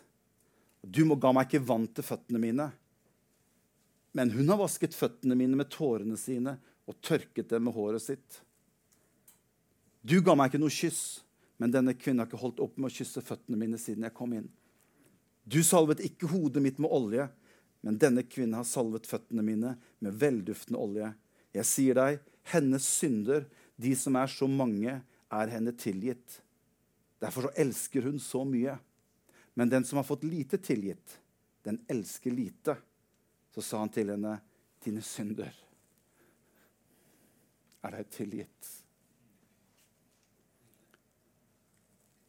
Du 0.82 1.04
ga 1.14 1.30
meg 1.32 1.46
ikke 1.46 1.62
vann 1.68 1.86
til 1.94 2.04
føttene 2.04 2.40
mine. 2.42 2.66
Men 4.10 4.32
hun 4.34 4.50
har 4.50 4.58
vasket 4.58 4.96
føttene 4.96 5.36
mine 5.38 5.54
med 5.56 5.70
tårene 5.70 6.18
sine 6.18 6.56
og 6.90 6.98
tørket 6.98 7.52
dem 7.52 7.68
med 7.68 7.76
håret 7.76 8.02
sitt. 8.02 8.40
Du 10.02 10.18
ga 10.24 10.34
meg 10.34 10.50
ikke 10.50 10.62
noe 10.64 10.74
kyss, 10.74 11.20
men 11.60 11.70
denne 11.70 11.94
kvinnen 11.94 12.24
har 12.24 12.28
ikke 12.28 12.40
holdt 12.40 12.62
opp 12.64 12.78
med 12.80 12.90
å 12.90 12.94
kysse 12.94 13.22
føttene 13.22 13.58
mine 13.60 13.78
siden 13.78 14.06
jeg 14.08 14.16
kom 14.16 14.34
inn. 14.34 14.48
Du 15.44 15.60
salvet 15.64 16.02
ikke 16.04 16.30
hodet 16.32 16.62
mitt 16.64 16.82
med 16.82 16.90
olje, 16.90 17.28
men 17.80 17.98
denne 18.00 18.24
kvinnen 18.28 18.58
har 18.58 18.68
salvet 18.68 19.08
føttene 19.08 19.44
mine 19.44 19.74
med 20.04 20.18
velduftende 20.20 20.80
olje. 20.80 21.08
Jeg 21.56 21.68
sier 21.68 21.96
deg, 21.96 22.20
hennes 22.52 22.84
synder, 22.84 23.46
de 23.80 23.94
som 23.96 24.18
er 24.20 24.28
så 24.30 24.48
mange, 24.50 24.98
er 25.30 25.52
henne 25.54 25.72
tilgitt. 25.78 26.40
Derfor 27.22 27.48
så 27.48 27.54
elsker 27.64 28.08
hun 28.08 28.20
så 28.20 28.44
mye. 28.44 28.76
Men 29.54 29.72
den 29.72 29.84
som 29.84 30.00
har 30.00 30.08
fått 30.08 30.26
lite 30.26 30.60
tilgitt, 30.60 31.16
den 31.64 31.80
elsker 31.88 32.34
lite. 32.34 32.76
Så 33.54 33.64
sa 33.64 33.80
han 33.82 33.92
til 33.92 34.12
henne, 34.12 34.36
dine 34.84 35.02
synder 35.04 35.56
er 37.80 37.96
deg 37.96 38.12
tilgitt. 38.12 38.70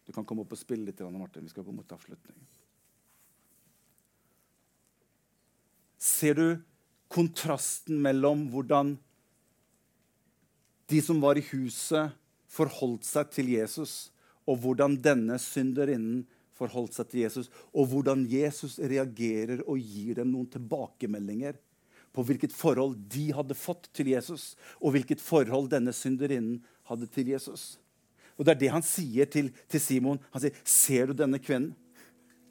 Du 0.07 0.11
kan 0.15 0.25
komme 0.27 0.43
opp 0.43 0.55
og 0.55 0.59
spille 0.59 0.87
litt, 0.87 0.99
Martin. 0.99 1.45
Vi 1.45 1.53
skal 1.53 1.67
gå 1.67 1.75
mot 1.75 1.91
avslutning. 1.95 2.39
Ser 6.01 6.37
du 6.37 6.45
kontrasten 7.11 7.99
mellom 8.01 8.47
hvordan 8.49 8.95
de 10.91 10.99
som 11.03 11.21
var 11.23 11.39
i 11.39 11.45
huset, 11.53 12.17
forholdt 12.51 13.05
seg 13.07 13.29
til 13.31 13.53
Jesus, 13.53 14.11
og 14.43 14.57
hvordan 14.63 14.97
denne 14.99 15.37
synderinnen 15.39 16.25
forholdt 16.57 16.97
seg 16.97 17.11
til 17.11 17.21
Jesus, 17.23 17.51
og 17.71 17.87
hvordan 17.93 18.25
Jesus 18.27 18.75
reagerer 18.79 19.63
og 19.63 19.79
gir 19.79 20.17
dem 20.19 20.33
noen 20.33 20.49
tilbakemeldinger 20.51 21.59
på 22.11 22.25
hvilket 22.27 22.51
forhold 22.51 22.97
de 23.11 23.29
hadde 23.31 23.55
fått 23.55 23.87
til 23.95 24.11
Jesus, 24.11 24.55
og 24.83 24.97
hvilket 24.97 25.23
forhold 25.23 25.71
denne 25.71 25.93
synderinnen 25.95 26.59
hadde 26.89 27.07
til 27.13 27.31
Jesus. 27.31 27.77
Og 28.35 28.45
Det 28.45 28.55
er 28.55 28.59
det 28.59 28.73
han 28.73 28.83
sier 28.83 29.29
til, 29.29 29.51
til 29.69 29.79
Simon. 29.79 30.19
Han 30.33 30.41
sier, 30.41 30.55
'Ser 30.65 31.05
du 31.05 31.13
denne 31.13 31.39
kvinnen? 31.39 31.75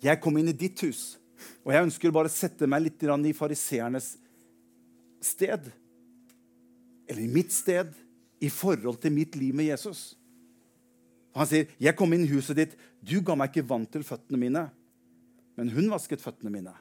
Jeg 0.03 0.21
kom 0.21 0.37
inn 0.39 0.49
i 0.49 0.57
ditt 0.57 0.81
hus.' 0.81 1.19
Og 1.65 1.73
jeg 1.75 1.87
ønsker 1.87 2.15
bare 2.15 2.31
å 2.31 2.33
sette 2.33 2.69
meg 2.71 2.85
litt 2.87 3.03
i 3.03 3.37
fariseernes 3.37 4.17
sted. 5.21 5.71
Eller 7.09 7.23
i 7.23 7.33
mitt 7.33 7.53
sted 7.53 7.93
i 8.41 8.49
forhold 8.49 9.01
til 9.03 9.13
mitt 9.13 9.37
liv 9.37 9.55
med 9.55 9.67
Jesus. 9.67 10.17
Han 11.35 11.47
sier, 11.47 11.69
'Jeg 11.79 11.97
kom 11.97 12.13
inn 12.13 12.25
i 12.25 12.33
huset 12.33 12.57
ditt. 12.57 12.77
Du 13.03 13.21
ga 13.21 13.35
meg 13.35 13.51
ikke 13.51 13.69
vann 13.69 13.87
til 13.87 14.03
føttene 14.03 14.39
mine.' 14.39 14.71
Men 15.57 15.69
hun 15.69 15.91
vasket 15.91 16.23
føttene 16.23 16.51
mine. 16.51 16.73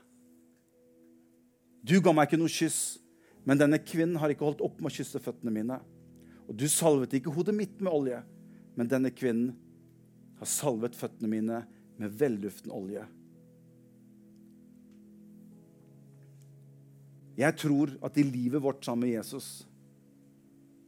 Du 1.84 2.00
ga 2.00 2.14
meg 2.14 2.28
ikke 2.28 2.40
noe 2.40 2.48
kyss, 2.48 3.00
men 3.46 3.58
denne 3.58 3.80
kvinnen 3.80 4.16
har 4.16 4.30
ikke 4.30 4.46
holdt 4.46 4.62
opp 4.62 4.80
med 4.80 4.92
å 4.92 4.96
kysse 4.96 5.20
føttene 5.20 5.52
mine. 5.52 5.80
Og 6.48 6.56
du 6.56 6.68
salvet 6.68 7.14
ikke 7.14 7.34
hodet 7.34 7.56
mitt 7.56 7.82
med 7.82 7.92
olje, 7.92 8.24
men 8.76 8.88
denne 8.88 9.12
kvinnen 9.12 9.56
har 10.40 10.46
salvet 10.46 10.96
føttene 10.96 11.28
mine 11.28 11.68
med 12.00 12.16
velduftende 12.20 12.76
olje. 12.76 13.04
Jeg 17.40 17.56
tror 17.56 17.94
at 18.04 18.18
i 18.20 18.26
livet 18.28 18.62
vårt 18.62 18.84
sammen 18.86 19.08
med 19.08 19.16
Jesus 19.16 19.66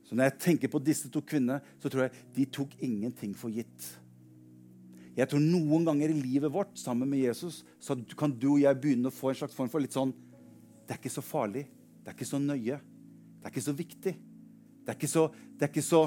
så 0.03 0.17
Når 0.17 0.27
jeg 0.27 0.39
tenker 0.43 0.67
på 0.67 0.79
disse 0.83 1.07
to 1.07 1.21
kvinnene, 1.23 1.61
så 1.79 1.87
tror 1.87 2.01
jeg 2.03 2.23
de 2.35 2.45
tok 2.51 2.73
ingenting 2.83 3.31
for 3.31 3.47
gitt. 3.47 3.85
Jeg 5.15 5.29
tror 5.31 5.39
noen 5.39 5.85
ganger 5.87 6.11
i 6.11 6.17
livet 6.17 6.51
vårt 6.51 6.73
sammen 6.75 7.07
med 7.07 7.21
Jesus 7.23 7.61
så 7.79 7.95
kan 8.19 8.33
du 8.35 8.49
og 8.49 8.59
jeg 8.59 8.79
begynne 8.83 9.07
å 9.07 9.15
få 9.15 9.31
en 9.31 9.39
slags 9.39 9.55
form 9.55 9.71
for 9.71 9.79
litt 9.79 9.95
sånn 9.95 10.11
Det 10.83 10.97
er 10.97 10.99
ikke 10.99 11.13
så 11.13 11.23
farlig. 11.23 11.63
Det 12.03 12.11
er 12.11 12.17
ikke 12.17 12.27
så 12.27 12.41
nøye. 12.43 12.81
Det 13.39 13.47
er 13.47 13.53
ikke 13.53 13.63
så 13.63 13.75
viktig. 13.77 14.13
Det 14.81 14.91
er 14.91 14.97
ikke 14.99 15.11
så, 15.13 15.23
det 15.31 15.67
er 15.67 15.71
ikke 15.71 15.85
så 15.85 16.01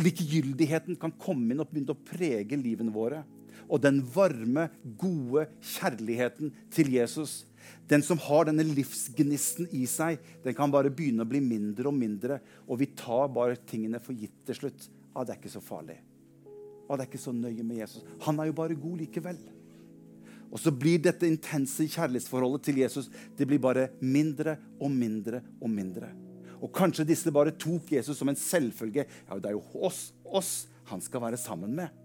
Likegyldigheten 0.00 0.96
kan 0.98 1.12
komme 1.20 1.52
inn 1.52 1.62
og 1.62 1.70
begynne 1.70 1.94
å 1.94 2.02
prege 2.08 2.58
livene 2.58 2.90
våre. 2.94 3.22
Og 3.70 3.82
den 3.84 4.00
varme, 4.14 4.66
gode 4.98 5.46
kjærligheten 5.62 6.50
til 6.74 6.94
Jesus 6.96 7.44
den 7.90 8.04
som 8.06 8.20
har 8.22 8.46
denne 8.46 8.64
livsgnisten 8.66 9.68
i 9.76 9.82
seg, 9.90 10.20
den 10.44 10.56
kan 10.56 10.72
bare 10.72 10.92
begynne 10.94 11.26
å 11.26 11.30
bli 11.30 11.40
mindre 11.42 11.90
og 11.90 11.96
mindre. 11.96 12.40
Og 12.66 12.80
vi 12.82 12.90
tar 12.98 13.30
bare 13.34 13.58
tingene 13.66 14.00
for 14.02 14.16
gitt 14.16 14.36
til 14.46 14.58
slutt. 14.62 14.88
Ah, 15.14 15.24
det 15.24 15.34
er 15.34 15.40
ikke 15.40 15.52
så 15.52 15.62
farlig. 15.64 15.98
Ah, 16.86 16.96
det 16.96 17.04
er 17.04 17.08
ikke 17.10 17.22
så 17.22 17.34
nøye 17.34 17.64
med 17.66 17.82
Jesus. 17.82 18.04
Han 18.26 18.38
er 18.40 18.50
jo 18.50 18.56
bare 18.60 18.78
god 18.78 19.02
likevel. 19.02 19.40
Og 20.50 20.58
så 20.58 20.72
blir 20.74 20.98
dette 21.02 21.28
intense 21.30 21.86
kjærlighetsforholdet 21.86 22.64
til 22.66 22.80
Jesus 22.82 23.06
det 23.38 23.46
blir 23.46 23.62
bare 23.62 23.88
mindre 24.02 24.56
og 24.80 24.90
mindre 24.90 25.44
og 25.60 25.70
mindre. 25.70 26.10
Og 26.60 26.72
kanskje 26.74 27.06
disse 27.08 27.30
bare 27.32 27.54
tok 27.56 27.94
Jesus 27.94 28.18
som 28.18 28.28
en 28.28 28.38
selvfølge. 28.38 29.06
Ja, 29.06 29.38
det 29.38 29.52
er 29.52 29.56
jo 29.56 29.86
oss, 29.86 30.10
oss 30.24 30.52
han 30.90 31.02
skal 31.02 31.22
være 31.22 31.38
sammen 31.40 31.74
med. 31.78 31.99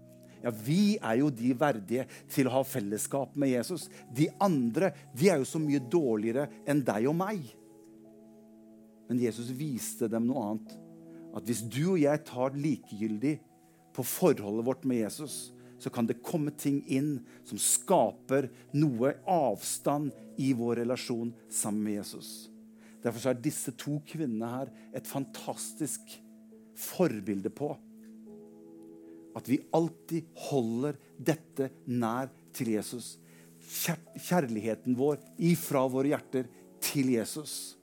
Ja, 0.46 0.52
Vi 0.54 0.94
er 1.02 1.18
jo 1.18 1.30
de 1.34 1.50
verdige 1.58 2.04
til 2.30 2.46
å 2.46 2.60
ha 2.60 2.62
fellesskap 2.66 3.34
med 3.34 3.50
Jesus. 3.50 3.88
De 4.14 4.28
andre 4.42 4.92
de 5.16 5.30
er 5.32 5.40
jo 5.42 5.48
så 5.48 5.58
mye 5.58 5.82
dårligere 5.82 6.46
enn 6.70 6.84
deg 6.86 7.08
og 7.10 7.16
meg. 7.18 7.48
Men 9.10 9.22
Jesus 9.22 9.50
viste 9.54 10.06
dem 10.10 10.28
noe 10.28 10.44
annet. 10.44 10.76
At 11.36 11.46
hvis 11.48 11.64
du 11.66 11.82
og 11.96 12.00
jeg 12.00 12.22
tar 12.28 12.54
likegyldig 12.54 13.34
på 13.96 14.04
forholdet 14.06 14.66
vårt 14.68 14.86
med 14.86 15.02
Jesus, 15.02 15.50
så 15.82 15.90
kan 15.92 16.06
det 16.08 16.22
komme 16.24 16.54
ting 16.56 16.78
inn 16.86 17.18
som 17.44 17.58
skaper 17.60 18.46
noe 18.78 19.16
avstand 19.28 20.14
i 20.40 20.52
vår 20.56 20.80
relasjon 20.84 21.34
sammen 21.50 21.82
med 21.88 21.98
Jesus. 21.98 22.30
Derfor 23.02 23.32
er 23.32 23.42
disse 23.42 23.74
to 23.78 23.98
kvinnene 24.06 24.48
her 24.48 24.70
et 24.96 25.10
fantastisk 25.10 26.14
forbilde 26.78 27.50
på 27.50 27.74
at 29.36 29.48
vi 29.50 29.60
alltid 29.76 30.28
holder 30.48 30.96
dette 31.16 31.70
nær 31.92 32.30
til 32.56 32.72
Jesus. 32.76 33.16
Kjærligheten 33.66 34.96
vår 34.96 35.20
ifra 35.44 35.84
våre 35.90 36.14
hjerter 36.14 36.48
til 36.82 37.12
Jesus. 37.16 37.76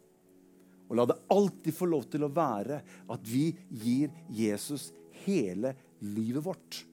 Og 0.90 0.98
la 0.98 1.06
det 1.10 1.20
alltid 1.34 1.76
få 1.76 1.88
lov 1.90 2.08
til 2.12 2.26
å 2.26 2.32
være 2.34 2.82
at 3.14 3.28
vi 3.28 3.52
gir 3.70 4.12
Jesus 4.34 4.92
hele 5.24 5.76
livet 6.02 6.44
vårt. 6.46 6.84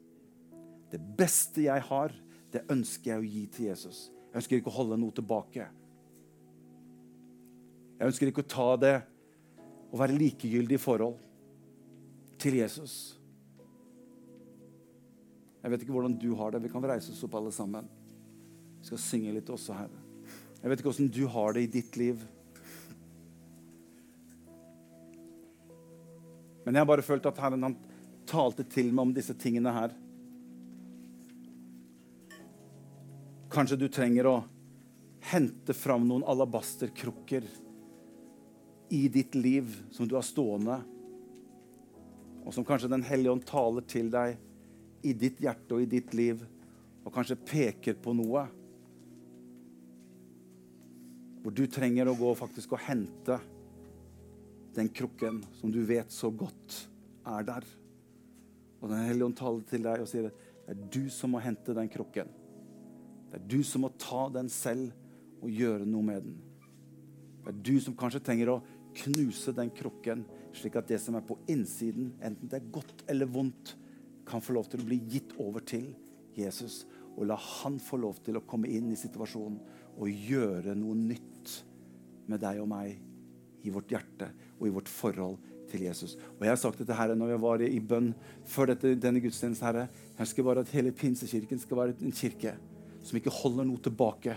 Det 0.90 1.00
beste 1.00 1.66
jeg 1.66 1.86
har, 1.88 2.14
det 2.50 2.66
ønsker 2.70 3.12
jeg 3.12 3.20
å 3.20 3.30
gi 3.30 3.44
til 3.54 3.70
Jesus. 3.70 4.08
Jeg 4.30 4.42
ønsker 4.42 4.60
ikke 4.60 4.72
å 4.72 4.78
holde 4.78 4.98
noe 5.00 5.14
tilbake. 5.14 5.68
Jeg 8.00 8.08
ønsker 8.08 8.30
ikke 8.30 8.44
å 8.44 8.50
ta 8.50 8.68
det 8.80 8.96
og 9.90 9.98
være 10.00 10.18
likegyldig 10.18 10.78
i 10.78 10.82
forhold 10.82 11.18
til 12.40 12.56
Jesus. 12.62 13.19
Jeg 15.60 15.72
vet 15.72 15.82
ikke 15.84 15.94
hvordan 15.94 16.16
du 16.20 16.30
har 16.38 16.54
det. 16.54 16.62
Vi 16.64 16.72
kan 16.72 16.84
reise 16.88 17.12
oss 17.12 17.24
opp 17.26 17.36
alle 17.36 17.52
sammen. 17.52 17.88
Vi 18.80 18.88
skal 18.88 19.02
synge 19.02 19.34
litt 19.36 19.50
også 19.52 19.76
her. 19.76 19.90
Jeg 20.60 20.70
vet 20.70 20.80
ikke 20.80 20.92
hvordan 20.92 21.10
du 21.12 21.24
har 21.34 21.56
det 21.56 21.64
i 21.66 21.72
ditt 21.78 21.96
liv. 22.00 22.22
Men 26.64 26.76
jeg 26.76 26.80
har 26.80 26.88
bare 26.88 27.04
følt 27.04 27.28
at 27.28 27.40
Herren 27.40 27.66
han 27.68 27.76
talte 28.28 28.64
til 28.68 28.92
meg 28.92 29.08
om 29.08 29.14
disse 29.16 29.34
tingene 29.40 29.72
her. 29.74 29.94
Kanskje 33.50 33.80
du 33.80 33.88
trenger 33.90 34.28
å 34.30 34.36
hente 35.32 35.74
fram 35.76 36.06
noen 36.08 36.24
alabasterkrukker 36.28 37.48
i 38.94 39.00
ditt 39.12 39.34
liv 39.34 39.74
som 39.92 40.08
du 40.08 40.14
har 40.16 40.24
stående, 40.26 40.80
og 42.40 42.54
som 42.54 42.64
kanskje 42.64 42.88
Den 42.88 43.04
hellige 43.04 43.32
ånd 43.32 43.44
taler 43.46 43.84
til 43.86 44.08
deg 44.10 44.38
i 45.06 45.14
ditt 45.16 45.40
hjerte 45.40 45.76
og 45.76 45.84
i 45.84 45.90
ditt 45.90 46.14
liv, 46.16 46.42
og 47.04 47.14
kanskje 47.14 47.38
peker 47.38 47.96
på 48.02 48.12
noe. 48.16 48.44
Hvor 51.40 51.54
du 51.56 51.64
trenger 51.72 52.10
å 52.10 52.18
gå 52.18 52.34
faktisk 52.36 52.76
og 52.76 52.84
hente 52.84 53.38
den 54.76 54.90
krukken 54.92 55.40
som 55.58 55.72
du 55.72 55.80
vet 55.88 56.12
så 56.12 56.30
godt 56.30 56.76
er 57.26 57.46
der. 57.48 57.64
Og 58.80 58.88
Den 58.88 59.06
hellige 59.08 59.28
ånd 59.28 59.38
taler 59.38 59.64
til 59.68 59.84
deg 59.84 60.04
og 60.04 60.10
sier 60.10 60.28
det 60.28 60.34
er 60.70 60.84
du 60.92 61.08
som 61.12 61.32
må 61.34 61.40
hente 61.42 61.74
den 61.74 61.88
krukken. 61.90 62.28
Det 63.30 63.40
er 63.40 63.48
du 63.50 63.60
som 63.66 63.84
må 63.84 63.90
ta 63.98 64.28
den 64.34 64.48
selv 64.52 64.92
og 65.40 65.50
gjøre 65.50 65.88
noe 65.88 66.06
med 66.06 66.26
den. 66.26 66.36
Det 67.40 67.52
er 67.52 67.62
du 67.70 67.76
som 67.82 67.96
kanskje 67.98 68.22
trenger 68.24 68.52
å 68.52 68.60
knuse 69.00 69.54
den 69.56 69.70
krukken, 69.74 70.24
slik 70.54 70.76
at 70.78 70.88
det 70.90 70.98
som 71.02 71.16
er 71.16 71.24
på 71.26 71.38
innsiden, 71.50 72.12
enten 72.22 72.50
det 72.50 72.58
er 72.58 72.72
godt 72.74 73.04
eller 73.10 73.30
vondt, 73.30 73.74
kan 74.30 74.42
få 74.44 74.54
lov 74.56 74.70
til 74.70 74.82
å 74.82 74.88
bli 74.88 75.00
gitt 75.10 75.34
over 75.42 75.64
til 75.66 75.90
Jesus. 76.36 76.84
Og 77.16 77.26
la 77.28 77.36
han 77.36 77.78
få 77.82 77.98
lov 78.00 78.20
til 78.24 78.38
å 78.38 78.44
komme 78.46 78.70
inn 78.70 78.92
i 78.92 78.98
situasjonen 78.98 79.58
og 80.00 80.26
gjøre 80.30 80.76
noe 80.78 80.96
nytt 80.96 81.56
med 82.30 82.42
deg 82.42 82.60
og 82.62 82.70
meg 82.70 82.98
i 83.66 83.72
vårt 83.74 83.90
hjerte 83.92 84.30
og 84.58 84.68
i 84.68 84.74
vårt 84.74 84.88
forhold 84.88 85.38
til 85.70 85.84
Jesus. 85.86 86.16
Og 86.38 86.44
Jeg 86.46 86.52
har 86.52 86.60
sagt 86.60 86.80
dette 86.82 86.96
her 86.96 87.14
når 87.14 87.34
jeg 87.34 87.42
var 87.42 87.62
i 87.62 87.80
bønn 87.80 88.12
før 88.48 88.72
dette, 88.72 88.94
denne 88.98 89.22
gudstjenesten. 89.22 89.66
Herre, 89.66 89.88
jeg 90.14 90.24
ønsker 90.26 90.46
bare 90.46 90.64
at 90.64 90.72
hele 90.74 90.94
Pinsekirken 90.96 91.60
skal 91.62 91.82
være 91.82 91.98
en 92.00 92.14
kirke 92.14 92.56
som 93.02 93.18
ikke 93.18 93.34
holder 93.34 93.68
noe 93.68 93.82
tilbake. 93.82 94.36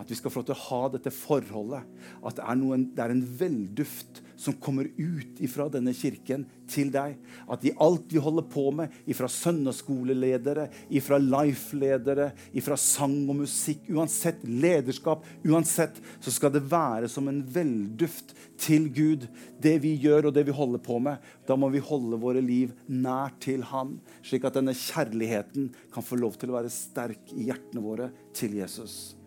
At 0.00 0.10
vi 0.10 0.16
skal 0.18 0.32
få 0.32 0.40
lov 0.40 0.50
til 0.50 0.56
å 0.56 0.66
ha 0.66 0.82
dette 0.94 1.12
forholdet. 1.14 1.88
At 2.24 2.38
det 2.38 2.44
er, 2.46 2.58
noen, 2.58 2.86
det 2.96 3.04
er 3.04 3.14
en 3.14 3.26
velduft 3.40 4.22
som 4.42 4.56
kommer 4.58 4.88
ut 4.96 5.38
fra 5.52 5.68
denne 5.70 5.92
kirken 5.94 6.44
til 6.70 6.90
deg. 6.94 7.14
At 7.46 7.62
i 7.66 7.74
alt 7.82 8.08
vi 8.10 8.22
holder 8.22 8.46
på 8.50 8.64
med, 8.74 8.90
ifra 9.06 9.28
søndagsskoleledere, 9.30 10.66
ifra 10.98 11.20
life-ledere, 11.22 12.32
ifra 12.58 12.78
sang 12.80 13.20
og 13.28 13.42
musikk, 13.44 13.86
uansett 13.92 14.42
lederskap, 14.48 15.26
uansett, 15.46 16.00
så 16.24 16.34
skal 16.34 16.54
det 16.56 16.64
være 16.72 17.10
som 17.12 17.30
en 17.30 17.42
velduft 17.54 18.34
til 18.62 18.88
Gud, 18.94 19.28
det 19.62 19.76
vi 19.84 19.94
gjør 20.02 20.30
og 20.30 20.36
det 20.36 20.46
vi 20.48 20.56
holder 20.56 20.82
på 20.82 20.98
med. 21.02 21.22
Da 21.46 21.58
må 21.58 21.70
vi 21.72 21.82
holde 21.84 22.18
våre 22.22 22.42
liv 22.42 22.74
nær 22.90 23.34
til 23.42 23.62
Han, 23.70 23.98
slik 24.26 24.46
at 24.48 24.58
denne 24.58 24.74
kjærligheten 24.74 25.70
kan 25.94 26.06
få 26.06 26.18
lov 26.18 26.38
til 26.40 26.50
å 26.50 26.58
være 26.58 26.72
sterk 26.72 27.34
i 27.36 27.50
hjertene 27.50 27.84
våre 27.84 28.10
til 28.34 28.58
Jesus. 28.58 29.21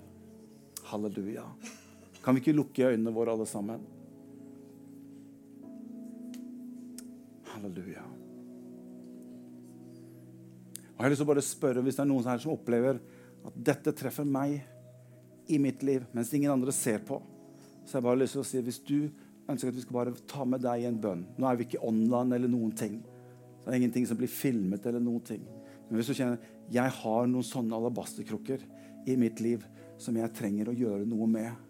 Halleluja. 0.89 1.45
Kan 2.23 2.35
vi 2.35 2.43
ikke 2.43 2.55
lukke 2.57 2.89
øynene 2.91 3.13
våre, 3.13 3.33
alle 3.33 3.47
sammen? 3.49 3.81
Halleluja. 7.53 8.05
Og 10.95 11.01
Jeg 11.01 11.03
har 11.03 11.11
lyst 11.11 11.19
til 11.19 11.27
å 11.27 11.33
bare 11.33 11.43
spørre 11.43 11.83
hvis 11.83 11.97
det 11.97 12.05
er 12.05 12.09
noen 12.09 12.29
her 12.29 12.41
som 12.41 12.53
opplever 12.55 13.01
at 13.45 13.57
dette 13.67 13.93
treffer 13.97 14.25
meg 14.25 14.61
i 15.51 15.59
mitt 15.61 15.83
liv, 15.85 16.05
mens 16.15 16.31
ingen 16.33 16.53
andre 16.53 16.73
ser 16.73 17.03
på. 17.05 17.19
Så 17.85 17.97
jeg 17.97 17.99
har 17.99 18.07
bare 18.07 18.21
lyst 18.23 18.37
til 18.37 18.41
å 18.41 18.47
si 18.47 18.61
hvis 18.65 18.81
du 18.85 18.99
ønsker 19.51 19.69
at 19.69 19.77
vi 19.77 19.83
skal 19.83 19.99
bare 19.99 20.15
ta 20.29 20.45
med 20.47 20.63
deg 20.63 20.81
i 20.81 20.87
en 20.89 20.97
bønn 20.97 21.21
Nå 21.37 21.45
er 21.45 21.59
vi 21.59 21.67
ikke 21.67 21.83
online 21.85 22.39
eller 22.39 22.49
noen 22.49 22.71
ting. 22.73 23.01
Så 23.59 23.67
det 23.67 23.75
er 23.75 23.81
ingenting 23.83 24.07
som 24.09 24.17
blir 24.17 24.31
filmet 24.31 24.85
eller 24.85 25.03
noen 25.03 25.21
ting. 25.25 25.43
Men 25.85 25.99
hvis 25.99 26.09
du 26.09 26.17
kjenner 26.17 26.41
jeg 26.73 26.93
har 26.97 27.27
noen 27.29 27.45
sånne 27.45 27.77
alabasterkrukker 27.77 28.63
i 29.05 29.17
mitt 29.21 29.41
liv 29.43 29.65
som 30.01 30.17
jeg 30.17 30.33
trenger 30.35 30.69
å 30.69 30.75
gjøre 30.75 31.05
noe 31.07 31.27
med 31.29 31.61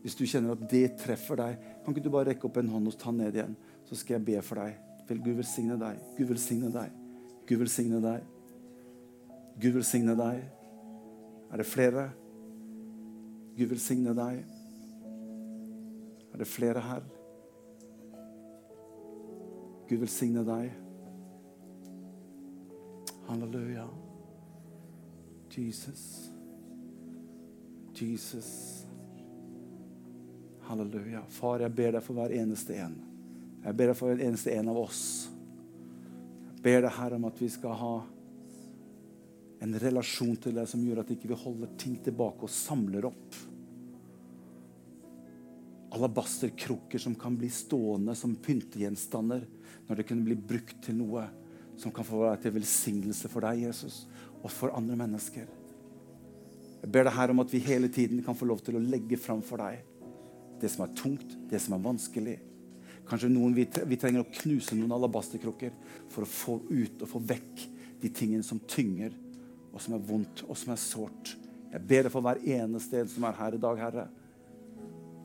Hvis 0.00 0.16
du 0.16 0.22
kjenner 0.24 0.54
at 0.54 0.62
det 0.70 0.94
treffer 0.96 1.36
deg, 1.36 1.64
kan 1.84 1.92
ikke 1.92 2.04
du 2.06 2.12
bare 2.12 2.30
rekke 2.30 2.46
opp 2.48 2.56
en 2.56 2.70
hånd 2.72 2.88
og 2.88 2.94
ta 2.96 3.12
ned 3.12 3.34
igjen? 3.36 3.56
Så 3.84 3.98
skal 4.00 4.16
jeg 4.16 4.24
be 4.30 4.38
for 4.40 4.62
deg. 4.62 4.78
Vil 5.10 5.20
Gud 5.20 5.36
velsigne 5.42 5.76
deg. 5.76 5.98
Gud 6.16 6.30
velsigne 6.30 6.70
deg. 6.72 6.94
Gud 7.50 7.60
velsigne 7.60 8.00
deg. 8.00 8.24
Gud 9.60 9.76
velsigne 9.76 10.14
deg. 10.16 10.40
Er 11.50 11.60
det 11.60 11.66
flere? 11.68 12.06
Gud 13.58 13.74
velsigne 13.74 14.14
deg. 14.16 14.40
Er 16.32 16.38
det 16.38 16.48
flere 16.48 16.80
her? 16.80 17.04
Gud 19.90 19.98
velsigne 19.98 20.46
deg. 20.46 20.70
Halleluja. 23.28 23.88
Jesus. 25.56 26.29
Jesus. 28.06 28.50
Halleluja. 30.68 31.24
Far, 31.28 31.64
jeg 31.64 31.74
ber 31.74 31.96
deg 31.96 32.04
for 32.04 32.18
hver 32.18 32.32
eneste 32.36 32.76
en. 32.78 32.96
Jeg 33.64 33.76
ber 33.76 33.90
deg 33.90 33.98
for 33.98 34.10
hver 34.10 34.22
eneste 34.24 34.54
en 34.54 34.70
av 34.72 34.78
oss. 34.80 35.02
Jeg 36.54 36.62
ber 36.64 36.84
deg, 36.84 36.92
Herre, 36.96 37.18
om 37.18 37.28
at 37.28 37.42
vi 37.42 37.50
skal 37.52 37.76
ha 37.80 37.94
en 39.60 39.76
relasjon 39.82 40.38
til 40.40 40.56
deg 40.56 40.68
som 40.70 40.82
gjør 40.84 41.02
at 41.02 41.10
vi 41.10 41.18
ikke 41.18 41.36
holder 41.42 41.74
ting 41.80 41.98
tilbake 42.04 42.46
og 42.46 42.52
samler 42.54 43.10
opp. 43.10 43.38
Alabasterkrukker 45.98 47.02
som 47.02 47.16
kan 47.18 47.36
bli 47.36 47.50
stående 47.52 48.14
som 48.16 48.38
pyntegjenstander 48.40 49.44
når 49.88 49.98
det 49.98 50.06
kunne 50.08 50.24
bli 50.28 50.38
brukt 50.38 50.78
til 50.86 50.96
noe 51.02 51.26
som 51.80 51.92
kan 51.92 52.06
få 52.06 52.22
være 52.22 52.44
til 52.44 52.54
velsignelse 52.54 53.28
for 53.32 53.44
deg, 53.44 53.64
Jesus, 53.66 54.04
og 54.40 54.52
for 54.52 54.72
andre 54.76 54.96
mennesker. 55.00 55.48
Jeg 56.80 56.92
ber 56.92 57.06
deg 57.06 57.16
her 57.16 57.32
om 57.32 57.42
at 57.42 57.52
vi 57.52 57.60
hele 57.64 57.90
tiden 57.92 58.22
kan 58.24 58.36
få 58.36 58.48
lov 58.48 58.62
til 58.64 58.78
å 58.78 58.84
legge 58.84 59.18
fram 59.20 59.42
for 59.44 59.60
deg 59.60 59.84
det 60.60 60.68
som 60.68 60.84
er 60.84 60.94
tungt, 60.96 61.36
det 61.48 61.60
som 61.62 61.72
er 61.72 61.84
vanskelig 61.84 62.38
Kanskje 63.10 63.30
noen, 63.32 63.54
vi, 63.56 63.66
trenger 63.98 64.22
å 64.22 64.28
knuse 64.42 64.76
noen 64.78 64.92
alabasterkrukker 64.94 65.72
for 66.12 66.22
å 66.22 66.30
få 66.30 66.56
ut 66.68 67.02
og 67.02 67.10
få 67.10 67.22
vekk 67.26 67.64
de 68.00 68.10
tingene 68.14 68.46
som 68.46 68.60
tynger, 68.70 69.16
og 69.74 69.82
som 69.82 69.96
er 69.96 70.04
vondt, 70.06 70.44
og 70.46 70.54
som 70.58 70.70
er 70.70 70.78
sårt. 70.78 71.32
Jeg 71.72 71.82
ber 71.90 72.06
deg 72.06 72.14
for 72.14 72.22
hver 72.22 72.38
eneste 72.38 73.00
en 73.00 73.10
som 73.10 73.26
er 73.26 73.38
her 73.40 73.56
i 73.56 73.62
dag, 73.62 73.82
Herre. 73.82 74.06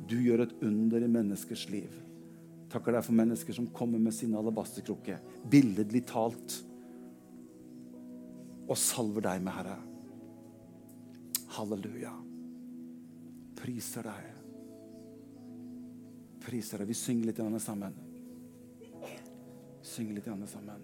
Du 0.09 0.17
gjør 0.17 0.47
et 0.47 0.57
under 0.65 1.05
i 1.05 1.11
menneskers 1.11 1.67
liv. 1.69 1.93
Takker 2.73 2.97
deg 2.97 3.05
for 3.05 3.17
mennesker 3.17 3.57
som 3.57 3.69
kommer 3.73 4.01
med 4.01 4.17
sine 4.17 4.41
alabasterkrukker, 4.41 5.21
billedlig 5.49 6.07
talt, 6.09 6.59
og 8.65 8.79
salver 8.81 9.29
deg 9.29 9.45
med, 9.45 9.53
Herre. 9.59 9.77
Halleluja. 11.55 12.13
Priser 13.55 14.09
deg 14.09 14.35
priser 16.45 16.81
deg. 16.81 16.87
Vi 16.87 16.97
synger 16.97 17.31
litt 17.31 17.63
sammen. 17.63 17.95
Synger 19.81 20.19
litt 20.19 20.49
sammen. 20.49 20.83